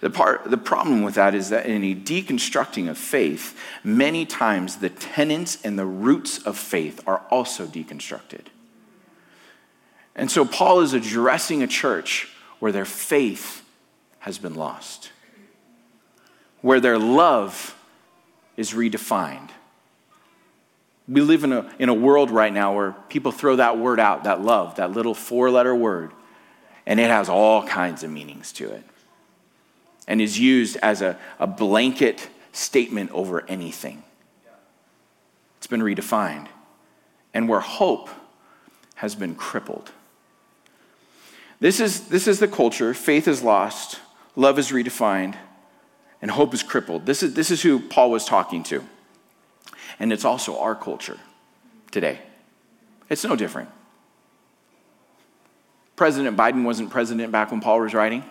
[0.00, 4.76] The, part, the problem with that is that in a deconstructing of faith, many times
[4.76, 8.46] the tenets and the roots of faith are also deconstructed.
[10.14, 12.28] And so Paul is addressing a church
[12.60, 13.64] where their faith
[14.20, 15.10] has been lost,
[16.60, 17.74] where their love
[18.56, 19.50] is redefined.
[21.08, 24.24] We live in a, in a world right now where people throw that word out,
[24.24, 26.12] that love, that little four letter word,
[26.86, 28.84] and it has all kinds of meanings to it
[30.06, 34.02] and is used as a, a blanket statement over anything.
[35.58, 36.48] It's been redefined.
[37.32, 38.08] And where hope
[38.96, 39.92] has been crippled.
[41.60, 42.94] This is, this is the culture.
[42.94, 44.00] Faith is lost,
[44.34, 45.36] love is redefined,
[46.22, 47.04] and hope is crippled.
[47.06, 48.82] This is, this is who Paul was talking to.
[49.98, 51.18] And it's also our culture
[51.90, 52.20] today.
[53.10, 53.68] It's no different.
[55.96, 58.24] President Biden wasn't president back when Paul was writing.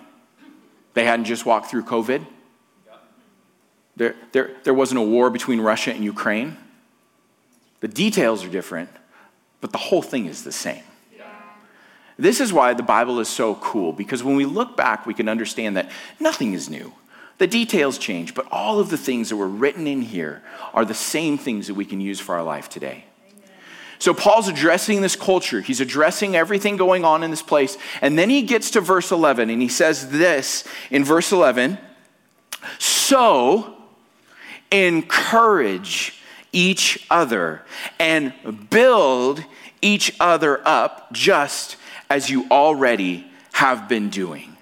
[0.95, 2.25] They hadn't just walked through COVID.
[3.95, 6.57] There, there, there wasn't a war between Russia and Ukraine.
[7.81, 8.89] The details are different,
[9.61, 10.83] but the whole thing is the same.
[12.19, 15.29] This is why the Bible is so cool, because when we look back, we can
[15.29, 16.91] understand that nothing is new.
[17.38, 20.93] The details change, but all of the things that were written in here are the
[20.93, 23.05] same things that we can use for our life today.
[23.99, 25.62] So Paul's addressing this culture.
[25.62, 27.77] He's addressing everything going on in this place.
[28.01, 31.77] And then he gets to verse 11 and he says this in verse 11
[32.79, 33.77] So
[34.71, 37.62] encourage each other
[37.97, 38.34] and
[38.69, 39.43] build
[39.82, 41.77] each other up just
[42.09, 44.57] as you already have been doing.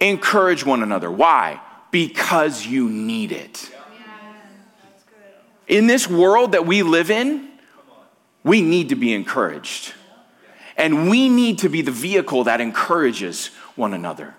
[0.00, 1.10] Encourage one another.
[1.10, 1.60] Why?
[1.90, 3.70] Because you need it.
[5.68, 7.48] In this world that we live in,
[8.42, 9.92] we need to be encouraged.
[10.76, 14.34] And we need to be the vehicle that encourages one another.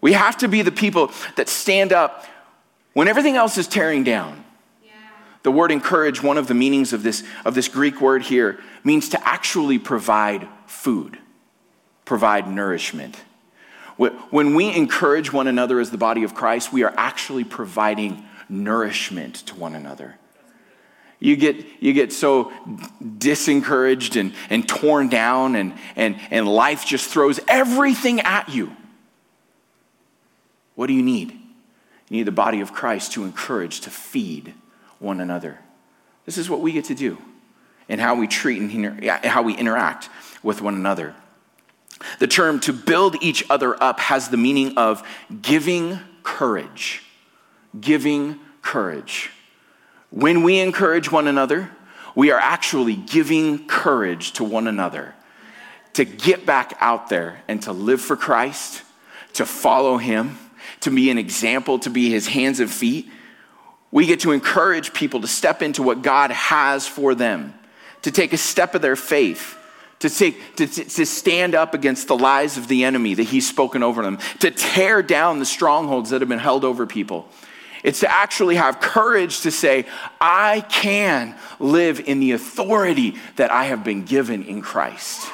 [0.00, 2.26] We have to be the people that stand up
[2.92, 4.44] when everything else is tearing down.
[5.42, 9.08] The word encourage, one of the meanings of this, of this Greek word here, means
[9.10, 11.18] to actually provide food,
[12.04, 13.16] provide nourishment.
[13.96, 19.34] When we encourage one another as the body of Christ, we are actually providing nourishment
[19.46, 20.16] to one another.
[21.18, 22.52] You get, you get so
[23.02, 28.76] disencouraged and, and torn down, and, and, and life just throws everything at you.
[30.76, 31.32] What do you need?
[31.32, 34.54] You need the body of Christ to encourage, to feed
[35.00, 35.58] one another.
[36.24, 37.18] This is what we get to do
[37.88, 40.10] and how we treat and how we interact
[40.42, 41.14] with one another.
[42.18, 45.06] The term to build each other up has the meaning of
[45.42, 47.02] giving courage.
[47.78, 49.30] Giving courage.
[50.10, 51.70] When we encourage one another,
[52.14, 55.14] we are actually giving courage to one another
[55.94, 58.82] to get back out there and to live for Christ,
[59.34, 60.38] to follow Him,
[60.80, 63.10] to be an example, to be His hands and feet.
[63.90, 67.54] We get to encourage people to step into what God has for them,
[68.02, 69.58] to take a step of their faith
[70.00, 73.82] to, take, to, to stand up against the lies of the enemy that he's spoken
[73.82, 77.28] over them, to tear down the strongholds that have been held over people.
[77.82, 79.86] It's to actually have courage to say,
[80.20, 85.30] I can live in the authority that I have been given in Christ.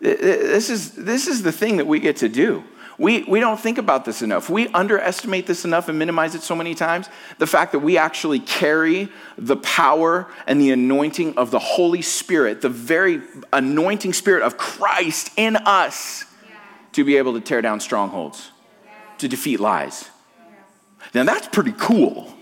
[0.00, 2.64] This is, this is the thing that we get to do.
[2.98, 4.50] We, we don't think about this enough.
[4.50, 7.08] We underestimate this enough and minimize it so many times.
[7.38, 12.60] The fact that we actually carry the power and the anointing of the Holy Spirit,
[12.60, 16.56] the very anointing spirit of Christ in us yeah.
[16.92, 18.50] to be able to tear down strongholds,
[18.84, 18.92] yeah.
[19.18, 20.10] to defeat lies.
[20.38, 21.24] Yeah.
[21.24, 22.32] Now that's pretty cool.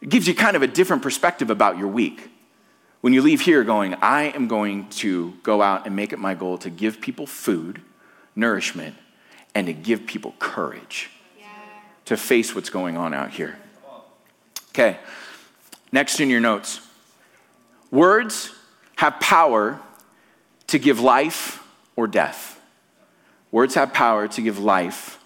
[0.00, 2.30] It gives you kind of a different perspective about your week.
[3.00, 6.34] When you leave here going, I am going to go out and make it my
[6.34, 7.80] goal to give people food,
[8.34, 8.96] nourishment,
[9.54, 11.46] and to give people courage yeah.
[12.06, 13.58] to face what's going on out here.
[14.70, 14.98] Okay,
[15.92, 16.80] next in your notes
[17.90, 18.52] words
[18.96, 19.80] have power
[20.66, 21.62] to give life
[21.94, 22.60] or death.
[23.50, 25.18] Words have power to give life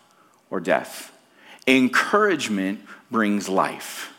[0.50, 1.12] or death.
[1.66, 2.80] Encouragement
[3.10, 4.12] brings life.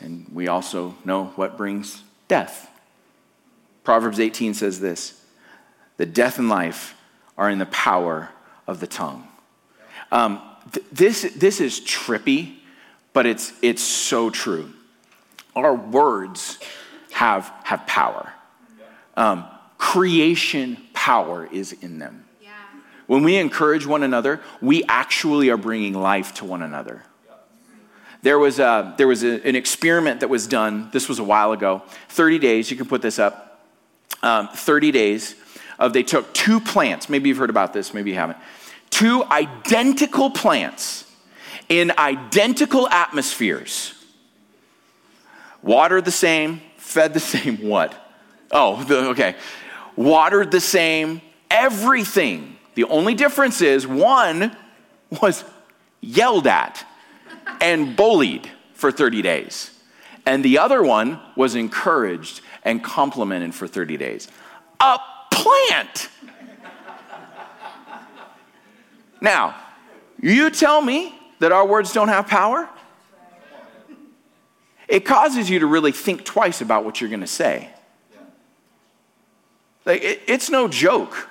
[0.00, 2.70] And we also know what brings death.
[3.84, 5.20] Proverbs 18 says this
[5.98, 6.96] that death and life
[7.36, 8.30] are in the power
[8.66, 9.28] of the tongue.
[10.10, 10.40] Um,
[10.72, 12.54] th- this, this is trippy,
[13.12, 14.72] but it's, it's so true.
[15.54, 16.58] Our words
[17.10, 18.32] have, have power.
[19.14, 19.44] Um,
[19.76, 22.24] creation power is in them.
[22.42, 22.48] Yeah.
[23.08, 27.02] When we encourage one another, we actually are bringing life to one another.
[28.22, 31.52] There was, a, there was a, an experiment that was done, this was a while
[31.52, 33.66] ago, 30 days, you can put this up,
[34.22, 35.34] um, 30 days
[35.78, 38.38] of they took two plants, maybe you've heard about this, maybe you haven't,
[38.90, 41.04] two identical plants
[41.68, 43.94] in identical atmospheres,
[45.60, 47.92] watered the same, fed the same, what?
[48.52, 49.34] Oh, the, okay.
[49.96, 52.56] Watered the same, everything.
[52.74, 54.56] The only difference is one
[55.20, 55.44] was
[56.00, 56.86] yelled at
[57.60, 59.70] and bullied for 30 days.
[60.26, 64.28] And the other one was encouraged and complimented for 30 days.
[64.80, 64.98] A
[65.30, 66.08] plant.
[69.20, 69.56] now,
[70.20, 72.68] you tell me that our words don't have power?
[74.88, 77.70] It causes you to really think twice about what you're going to say.
[79.84, 81.28] Like, it, it's no joke.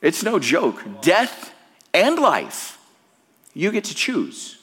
[0.00, 1.02] It's no joke.
[1.02, 1.52] Death
[1.92, 2.78] and life,
[3.52, 4.59] you get to choose.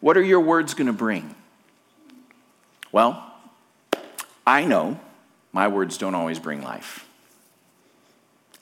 [0.00, 1.34] What are your words going to bring?
[2.92, 3.22] Well,
[4.46, 5.00] I know
[5.52, 7.08] my words don't always bring life.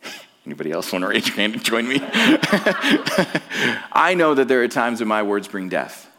[0.47, 1.99] Anybody else want to raise your hand and join me?
[3.93, 6.11] I know that there are times when my words bring death.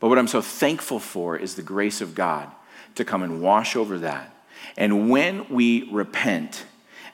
[0.00, 2.50] But what I'm so thankful for is the grace of God
[2.94, 4.34] to come and wash over that.
[4.76, 6.64] And when we repent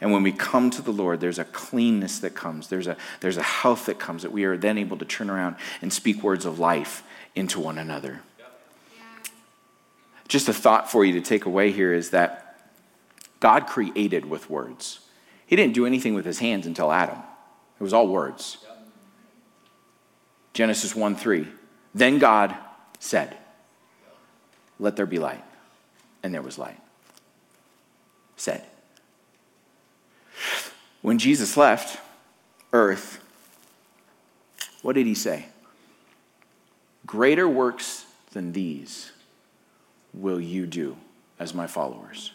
[0.00, 3.36] and when we come to the Lord, there's a cleanness that comes, there's a, there's
[3.36, 6.44] a health that comes that we are then able to turn around and speak words
[6.44, 7.02] of life
[7.34, 8.20] into one another.
[10.28, 12.58] Just a thought for you to take away here is that
[13.40, 15.00] God created with words.
[15.46, 17.18] He didn't do anything with his hands until Adam,
[17.78, 18.58] it was all words.
[20.52, 21.46] Genesis 1 3.
[21.94, 22.56] Then God
[22.98, 23.36] said,
[24.78, 25.44] Let there be light.
[26.22, 26.80] And there was light.
[28.36, 28.64] Said.
[31.06, 32.00] When Jesus left
[32.72, 33.20] earth,
[34.82, 35.46] what did he say?
[37.06, 39.12] Greater works than these
[40.12, 40.96] will you do
[41.38, 42.32] as my followers.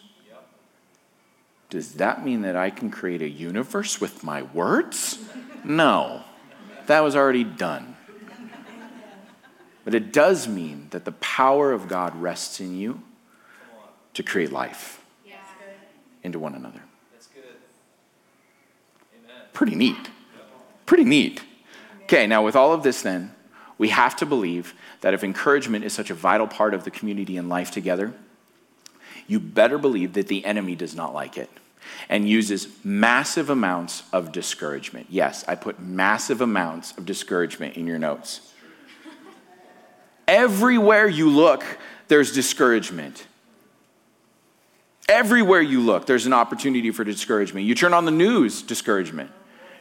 [1.68, 5.18] Does that mean that I can create a universe with my words?
[5.62, 6.24] No,
[6.86, 7.94] that was already done.
[9.84, 13.02] But it does mean that the power of God rests in you
[14.14, 15.04] to create life
[16.22, 16.80] into one another.
[19.52, 20.10] Pretty neat.
[20.86, 21.42] Pretty neat.
[22.04, 23.34] Okay, now with all of this, then,
[23.78, 27.36] we have to believe that if encouragement is such a vital part of the community
[27.36, 28.12] and life together,
[29.26, 31.50] you better believe that the enemy does not like it
[32.08, 35.06] and uses massive amounts of discouragement.
[35.10, 38.52] Yes, I put massive amounts of discouragement in your notes.
[40.28, 41.64] Everywhere you look,
[42.08, 43.26] there's discouragement.
[45.08, 47.66] Everywhere you look, there's an opportunity for discouragement.
[47.66, 49.30] You turn on the news, discouragement.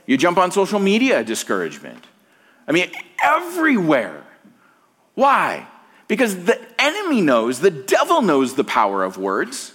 [0.06, 2.06] You jump on social media, discouragement.
[2.68, 2.92] I mean,
[3.22, 4.24] everywhere.
[5.16, 5.68] Why?
[6.08, 9.74] Because the enemy knows, the devil knows the power of words.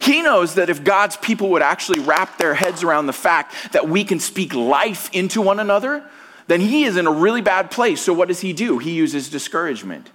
[0.00, 3.88] He knows that if God's people would actually wrap their heads around the fact that
[3.88, 6.02] we can speak life into one another,
[6.46, 8.00] then he is in a really bad place.
[8.00, 8.78] So, what does he do?
[8.78, 10.10] He uses discouragement.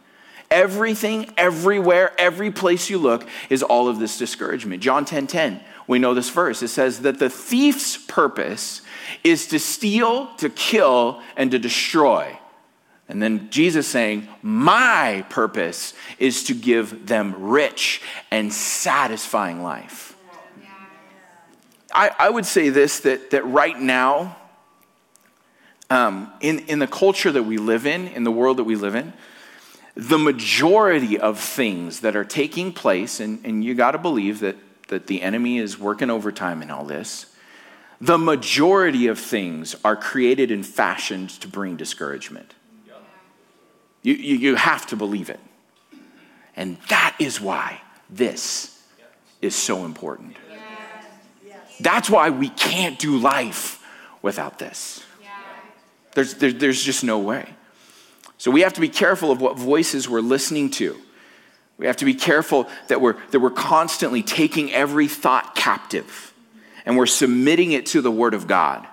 [0.50, 4.82] Everything, everywhere, every place you look is all of this discouragement.
[4.82, 6.64] John 10 10, we know this verse.
[6.64, 8.82] It says that the thief's purpose
[9.24, 12.38] is to steal, to kill, and to destroy.
[13.08, 20.16] And then Jesus saying, My purpose is to give them rich and satisfying life.
[21.94, 24.36] I, I would say this that, that right now,
[25.90, 28.96] um, in, in the culture that we live in, in the world that we live
[28.96, 29.14] in,
[29.96, 34.58] the majority of things that are taking place, and, and you got to believe that,
[34.88, 37.26] that the enemy is working overtime in all this,
[38.02, 42.54] the majority of things are created and fashioned to bring discouragement.
[44.04, 45.40] You, you, you have to believe it.
[46.56, 48.84] And that is why this
[49.42, 50.38] is so important.
[51.80, 53.84] That's why we can't do life
[54.22, 55.04] without this.
[56.14, 57.50] There's, there, there's just no way.
[58.38, 60.98] So we have to be careful of what voices we're listening to.
[61.78, 66.34] We have to be careful that we're, that we're constantly taking every thought captive
[66.86, 68.88] and we're submitting it to the Word of God.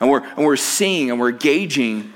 [0.00, 2.12] And we're, and we're seeing and we're gauging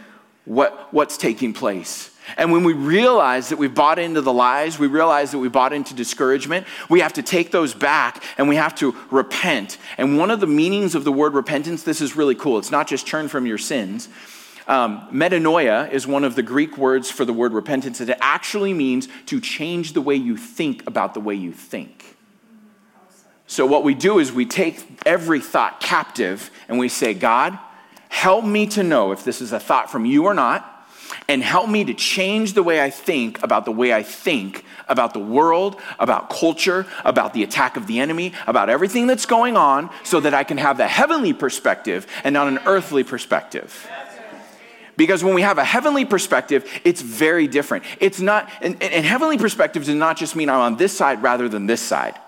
[0.46, 2.10] what, what's taking place.
[2.38, 5.74] And when we realize that we've bought into the lies, we realize that we bought
[5.74, 9.76] into discouragement, we have to take those back and we have to repent.
[9.98, 12.58] And one of the meanings of the word repentance, this is really cool.
[12.58, 14.08] It's not just turn from your sins.
[14.66, 18.72] Um, metanoia is one of the Greek words for the word repentance, and it actually
[18.72, 22.16] means to change the way you think about the way you think.
[23.46, 27.58] So, what we do is we take every thought captive and we say, God,
[28.08, 30.70] help me to know if this is a thought from you or not,
[31.28, 35.12] and help me to change the way I think about the way I think about
[35.12, 39.90] the world, about culture, about the attack of the enemy, about everything that's going on,
[40.04, 43.86] so that I can have the heavenly perspective and not an earthly perspective.
[44.96, 47.84] Because when we have a heavenly perspective, it's very different.
[48.00, 51.48] It's not, and, and heavenly perspective does not just mean I'm on this side rather
[51.48, 52.18] than this side.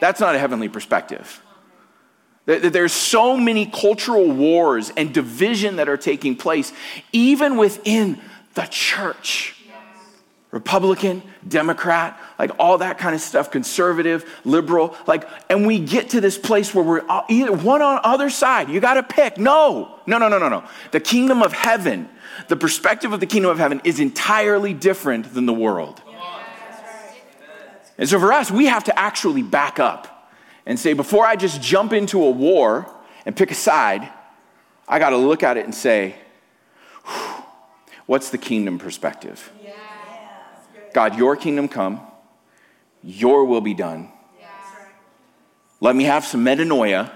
[0.00, 1.42] That's not a heavenly perspective.
[2.46, 6.72] There's so many cultural wars and division that are taking place,
[7.12, 8.18] even within
[8.54, 9.59] the church.
[10.50, 16.20] Republican, Democrat, like all that kind of stuff, conservative, liberal, like, and we get to
[16.20, 18.68] this place where we're uh, either one on other side.
[18.68, 19.38] You got to pick.
[19.38, 20.64] No, no, no, no, no, no.
[20.90, 22.08] The kingdom of heaven,
[22.48, 26.02] the perspective of the kingdom of heaven is entirely different than the world.
[27.96, 30.32] And so for us, we have to actually back up
[30.66, 32.90] and say, before I just jump into a war
[33.26, 34.08] and pick a side,
[34.88, 36.16] I got to look at it and say,
[38.06, 39.52] what's the kingdom perspective?
[40.92, 42.00] God, your kingdom come,
[43.02, 44.10] your will be done.
[45.80, 47.10] Let me have some metanoia,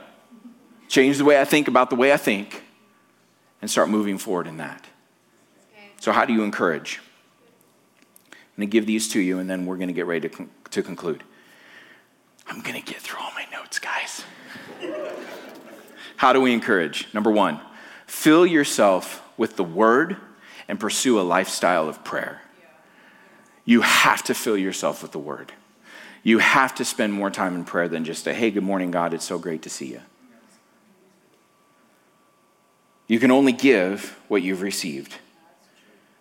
[0.89, 2.63] change the way I think about the way I think,
[3.61, 4.87] and start moving forward in that.
[6.01, 7.01] So, how do you encourage?
[8.31, 10.49] I'm going to give these to you, and then we're going to get ready to,
[10.71, 11.25] to conclude.
[12.47, 14.25] I'm going to get through all my notes, guys.
[16.17, 17.13] How do we encourage?
[17.13, 17.61] Number one,
[18.07, 20.17] fill yourself with the word
[20.69, 22.41] and pursue a lifestyle of prayer.
[23.65, 25.53] You have to fill yourself with the word.
[26.23, 29.15] You have to spend more time in prayer than just a, hey, good morning, God,
[29.15, 30.01] it's so great to see you.
[33.07, 35.17] You can only give what you've received.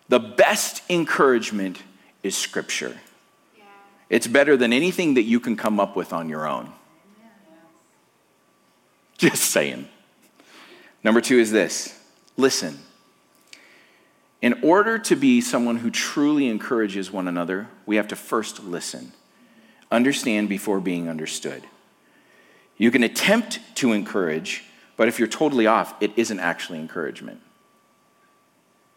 [0.08, 1.82] The best encouragement
[2.22, 2.98] is Scripture.
[4.10, 6.72] It's better than anything that you can come up with on your own.
[9.16, 9.88] Just saying.
[11.02, 11.98] Number two is this
[12.36, 12.78] listen.
[14.44, 19.14] In order to be someone who truly encourages one another, we have to first listen.
[19.90, 21.62] Understand before being understood.
[22.76, 24.62] You can attempt to encourage,
[24.98, 27.40] but if you're totally off, it isn't actually encouragement.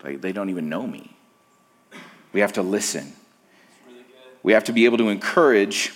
[0.03, 1.15] Like, they don't even know me.
[2.33, 3.13] We have to listen.
[4.43, 5.93] We have to be able to encourage.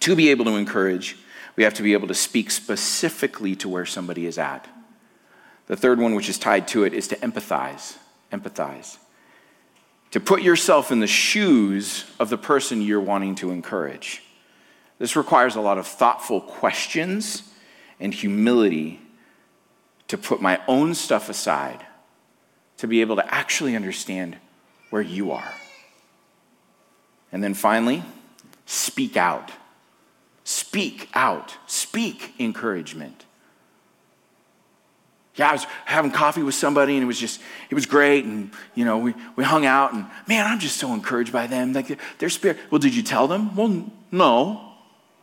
[0.00, 1.18] To be able to encourage,
[1.56, 4.66] we have to be able to speak specifically to where somebody is at.
[5.66, 7.98] The third one, which is tied to it, is to empathize.
[8.32, 8.98] Empathize.
[10.12, 14.22] To put yourself in the shoes of the person you're wanting to encourage.
[14.98, 17.42] This requires a lot of thoughtful questions
[18.00, 19.00] and humility
[20.08, 21.84] to put my own stuff aside
[22.78, 24.36] to be able to actually understand
[24.90, 25.54] where you are.
[27.32, 28.02] And then finally,
[28.66, 29.50] speak out.
[30.44, 31.56] Speak out.
[31.66, 33.24] Speak encouragement.
[35.36, 38.24] Yeah, I was having coffee with somebody and it was just, it was great.
[38.24, 41.72] And, you know, we, we hung out and man, I'm just so encouraged by them.
[41.72, 42.58] Like their spirit.
[42.70, 43.54] Well, did you tell them?
[43.54, 44.72] Well, no.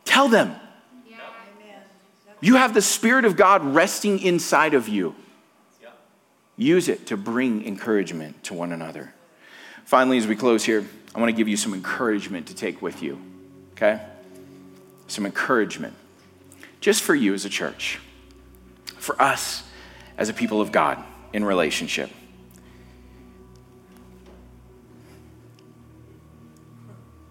[0.06, 0.56] Tell them.
[1.10, 1.18] Yeah.
[2.42, 5.16] You have the Spirit of God resting inside of you.
[6.56, 9.14] Use it to bring encouragement to one another.
[9.86, 10.86] Finally, as we close here,
[11.16, 13.20] I want to give you some encouragement to take with you,
[13.74, 14.02] okay?
[15.08, 15.96] Some encouragement.
[16.80, 18.00] Just for you as a church,
[18.98, 19.64] for us
[20.24, 21.04] as a people of God
[21.34, 22.10] in relationship.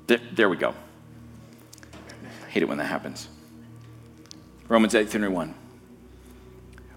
[0.06, 0.74] There we go.
[2.44, 3.28] I hate it when that happens.
[4.68, 5.54] Romans 8 31.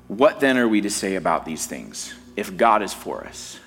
[0.09, 2.13] What then are we to say about these things?
[2.35, 3.57] If God is for us,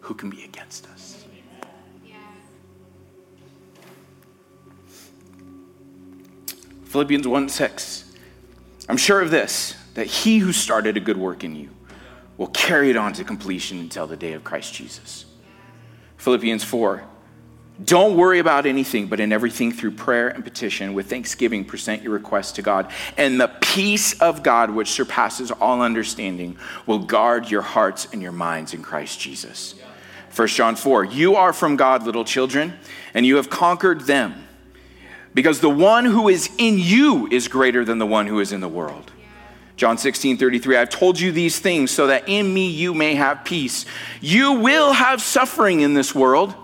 [0.00, 1.26] who can be against us?
[6.84, 8.14] Philippians 1 6.
[8.88, 11.70] I'm sure of this, that he who started a good work in you
[12.36, 15.24] will carry it on to completion until the day of Christ Jesus.
[16.18, 17.02] Philippians 4
[17.84, 22.14] don't worry about anything, but in everything through prayer and petition, with thanksgiving, present your
[22.14, 22.90] requests to God.
[23.18, 28.32] And the peace of God, which surpasses all understanding, will guard your hearts and your
[28.32, 29.74] minds in Christ Jesus.
[30.34, 32.72] 1 John 4 You are from God, little children,
[33.12, 34.46] and you have conquered them,
[35.34, 38.62] because the one who is in you is greater than the one who is in
[38.62, 39.12] the world.
[39.76, 43.44] John 16, 33, I've told you these things so that in me you may have
[43.44, 43.84] peace.
[44.20, 46.54] You will have suffering in this world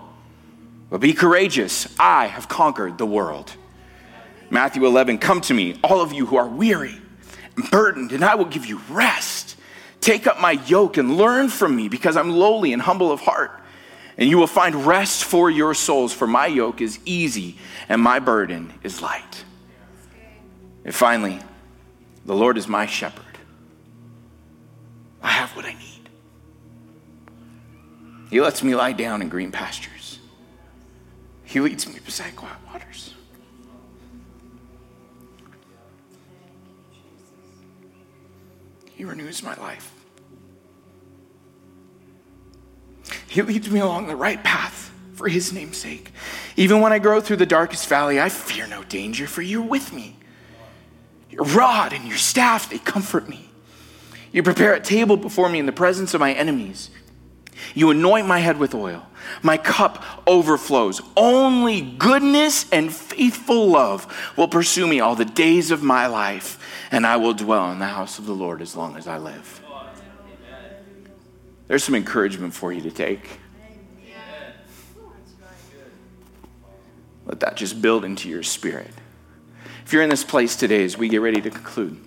[0.93, 1.87] but be courageous.
[1.97, 3.51] I have conquered the world.
[4.51, 6.95] Matthew 11, come to me, all of you who are weary
[7.55, 9.55] and burdened, and I will give you rest.
[10.01, 13.59] Take up my yoke and learn from me, because I'm lowly and humble of heart.
[14.19, 17.57] And you will find rest for your souls, for my yoke is easy
[17.89, 19.45] and my burden is light.
[20.85, 21.39] And finally,
[22.25, 23.37] the Lord is my shepherd.
[25.21, 26.09] I have what I need.
[28.29, 30.19] He lets me lie down in green pastures.
[31.43, 33.13] He leads me beside quiet waters.
[38.95, 39.91] He renews my life.
[43.27, 46.11] He leads me along the right path for his name's sake.
[46.55, 49.91] Even when I go through the darkest valley, I fear no danger, for you're with
[49.93, 50.15] me.
[51.33, 53.49] Your rod and your staff, they comfort me.
[54.31, 56.91] You prepare a table before me in the presence of my enemies.
[57.73, 59.07] You anoint my head with oil.
[59.41, 61.01] My cup overflows.
[61.17, 64.05] Only goodness and faithful love
[64.37, 66.59] will pursue me all the days of my life,
[66.91, 69.63] and I will dwell in the house of the Lord as long as I live.
[71.65, 73.39] There's some encouragement for you to take.
[77.25, 78.91] Let that just build into your spirit.
[79.93, 81.99] You're in this place today as we get ready to conclude,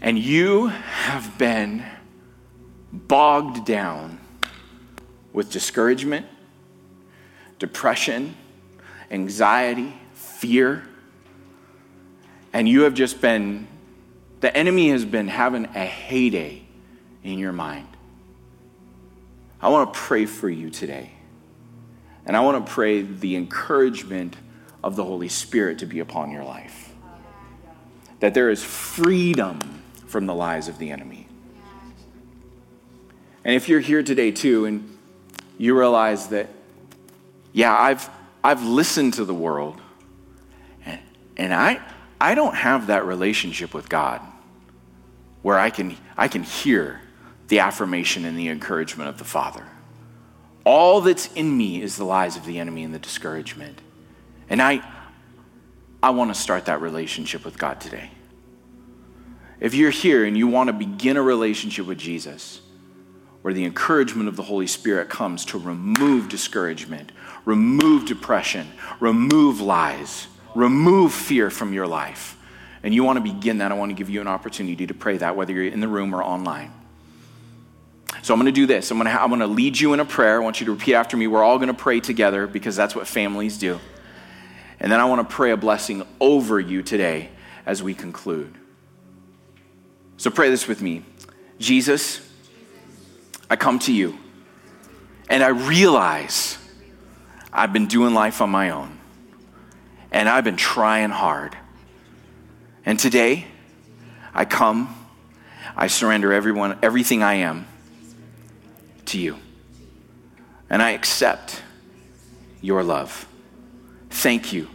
[0.00, 1.84] and you have been
[2.90, 4.18] bogged down
[5.34, 6.24] with discouragement,
[7.58, 8.34] depression,
[9.10, 10.82] anxiety, fear,
[12.54, 13.68] and you have just been,
[14.40, 16.62] the enemy has been having a heyday
[17.22, 17.88] in your mind.
[19.60, 21.10] I want to pray for you today.
[22.24, 24.34] And I want to pray the encouragement
[24.86, 26.94] of the Holy Spirit to be upon your life.
[28.20, 31.26] That there is freedom from the lies of the enemy.
[33.44, 34.96] And if you're here today too and
[35.58, 36.50] you realize that,
[37.52, 38.08] yeah, I've,
[38.44, 39.80] I've listened to the world
[40.84, 41.00] and,
[41.36, 41.80] and I,
[42.20, 44.20] I don't have that relationship with God
[45.42, 47.00] where I can, I can hear
[47.48, 49.66] the affirmation and the encouragement of the Father.
[50.62, 53.80] All that's in me is the lies of the enemy and the discouragement.
[54.48, 54.82] And I,
[56.02, 58.10] I want to start that relationship with God today.
[59.58, 62.60] If you're here and you want to begin a relationship with Jesus,
[63.42, 67.12] where the encouragement of the Holy Spirit comes to remove discouragement,
[67.44, 68.66] remove depression,
[69.00, 72.36] remove lies, remove fear from your life,
[72.82, 75.16] and you want to begin that, I want to give you an opportunity to pray
[75.18, 76.72] that, whether you're in the room or online.
[78.22, 78.90] So I'm going to do this.
[78.90, 80.40] I'm going to, I'm going to lead you in a prayer.
[80.40, 81.26] I want you to repeat after me.
[81.26, 83.78] We're all going to pray together because that's what families do.
[84.78, 87.30] And then I want to pray a blessing over you today
[87.64, 88.54] as we conclude.
[90.16, 91.04] So pray this with me
[91.58, 92.20] Jesus,
[93.48, 94.18] I come to you
[95.28, 96.58] and I realize
[97.52, 98.98] I've been doing life on my own
[100.10, 101.56] and I've been trying hard.
[102.84, 103.46] And today,
[104.32, 104.94] I come,
[105.76, 107.66] I surrender everyone, everything I am
[109.06, 109.38] to you.
[110.70, 111.62] And I accept
[112.60, 113.26] your love.
[114.16, 114.68] Thank you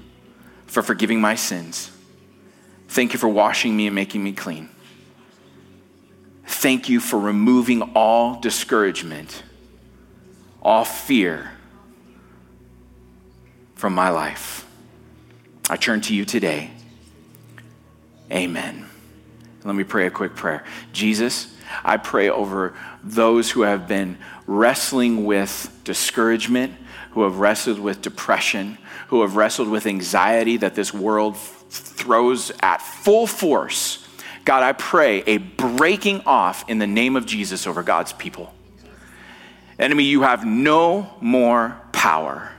[0.68, 1.92] for forgiving my sins.
[2.89, 4.70] Thank you for washing me and making me clean.
[6.46, 9.42] Thank you for removing all discouragement,
[10.62, 11.52] all fear
[13.74, 14.68] from my life.
[15.72, 16.70] I turn to you today.
[18.32, 18.86] Amen.
[19.64, 20.64] Let me pray a quick prayer.
[20.94, 21.52] Jesus,
[21.84, 24.17] I pray over those who have been
[24.47, 26.74] wrestling with discouragement,
[27.11, 32.82] who have wrestled with depression, who have wrestled with anxiety that this world throws at
[32.82, 34.07] full force.
[34.45, 38.53] God, I pray a breaking off in the name of Jesus over God's people.
[39.78, 42.51] Enemy, you have no more power.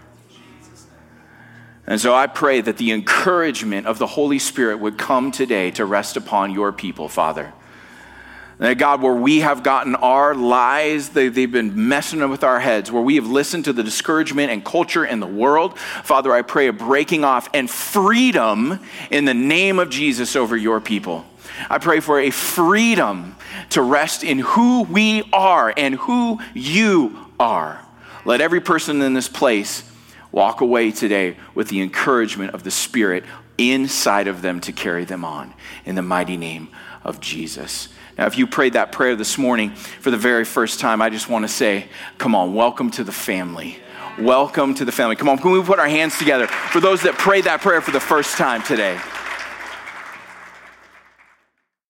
[1.87, 5.85] And so I pray that the encouragement of the Holy Spirit would come today to
[5.85, 7.53] rest upon your people, Father.
[8.59, 12.93] That God, where we have gotten our lies, they, have been messing with our heads,
[12.93, 16.69] where we have listened to the discouragement and culture in the world, Father, I pray
[16.69, 18.79] a breaking off and freedom
[19.11, 21.25] in the name of Jesus over your people.
[21.69, 23.37] I pray for a freedom
[23.71, 27.85] to rest in who we are and who you are.
[28.25, 29.83] Let every person in this place
[30.31, 33.25] walk away today with the encouragement of the Spirit
[33.59, 35.53] inside of them to carry them on.
[35.85, 36.69] In the mighty name
[37.05, 37.89] of Jesus.
[38.19, 41.29] Now, if you prayed that prayer this morning for the very first time, I just
[41.29, 41.89] want to say,
[42.19, 43.79] come on, welcome to the family.
[44.19, 45.17] Welcome to the family.
[45.17, 47.91] Come on, can we put our hands together for those that prayed that prayer for
[47.91, 49.01] the first time today?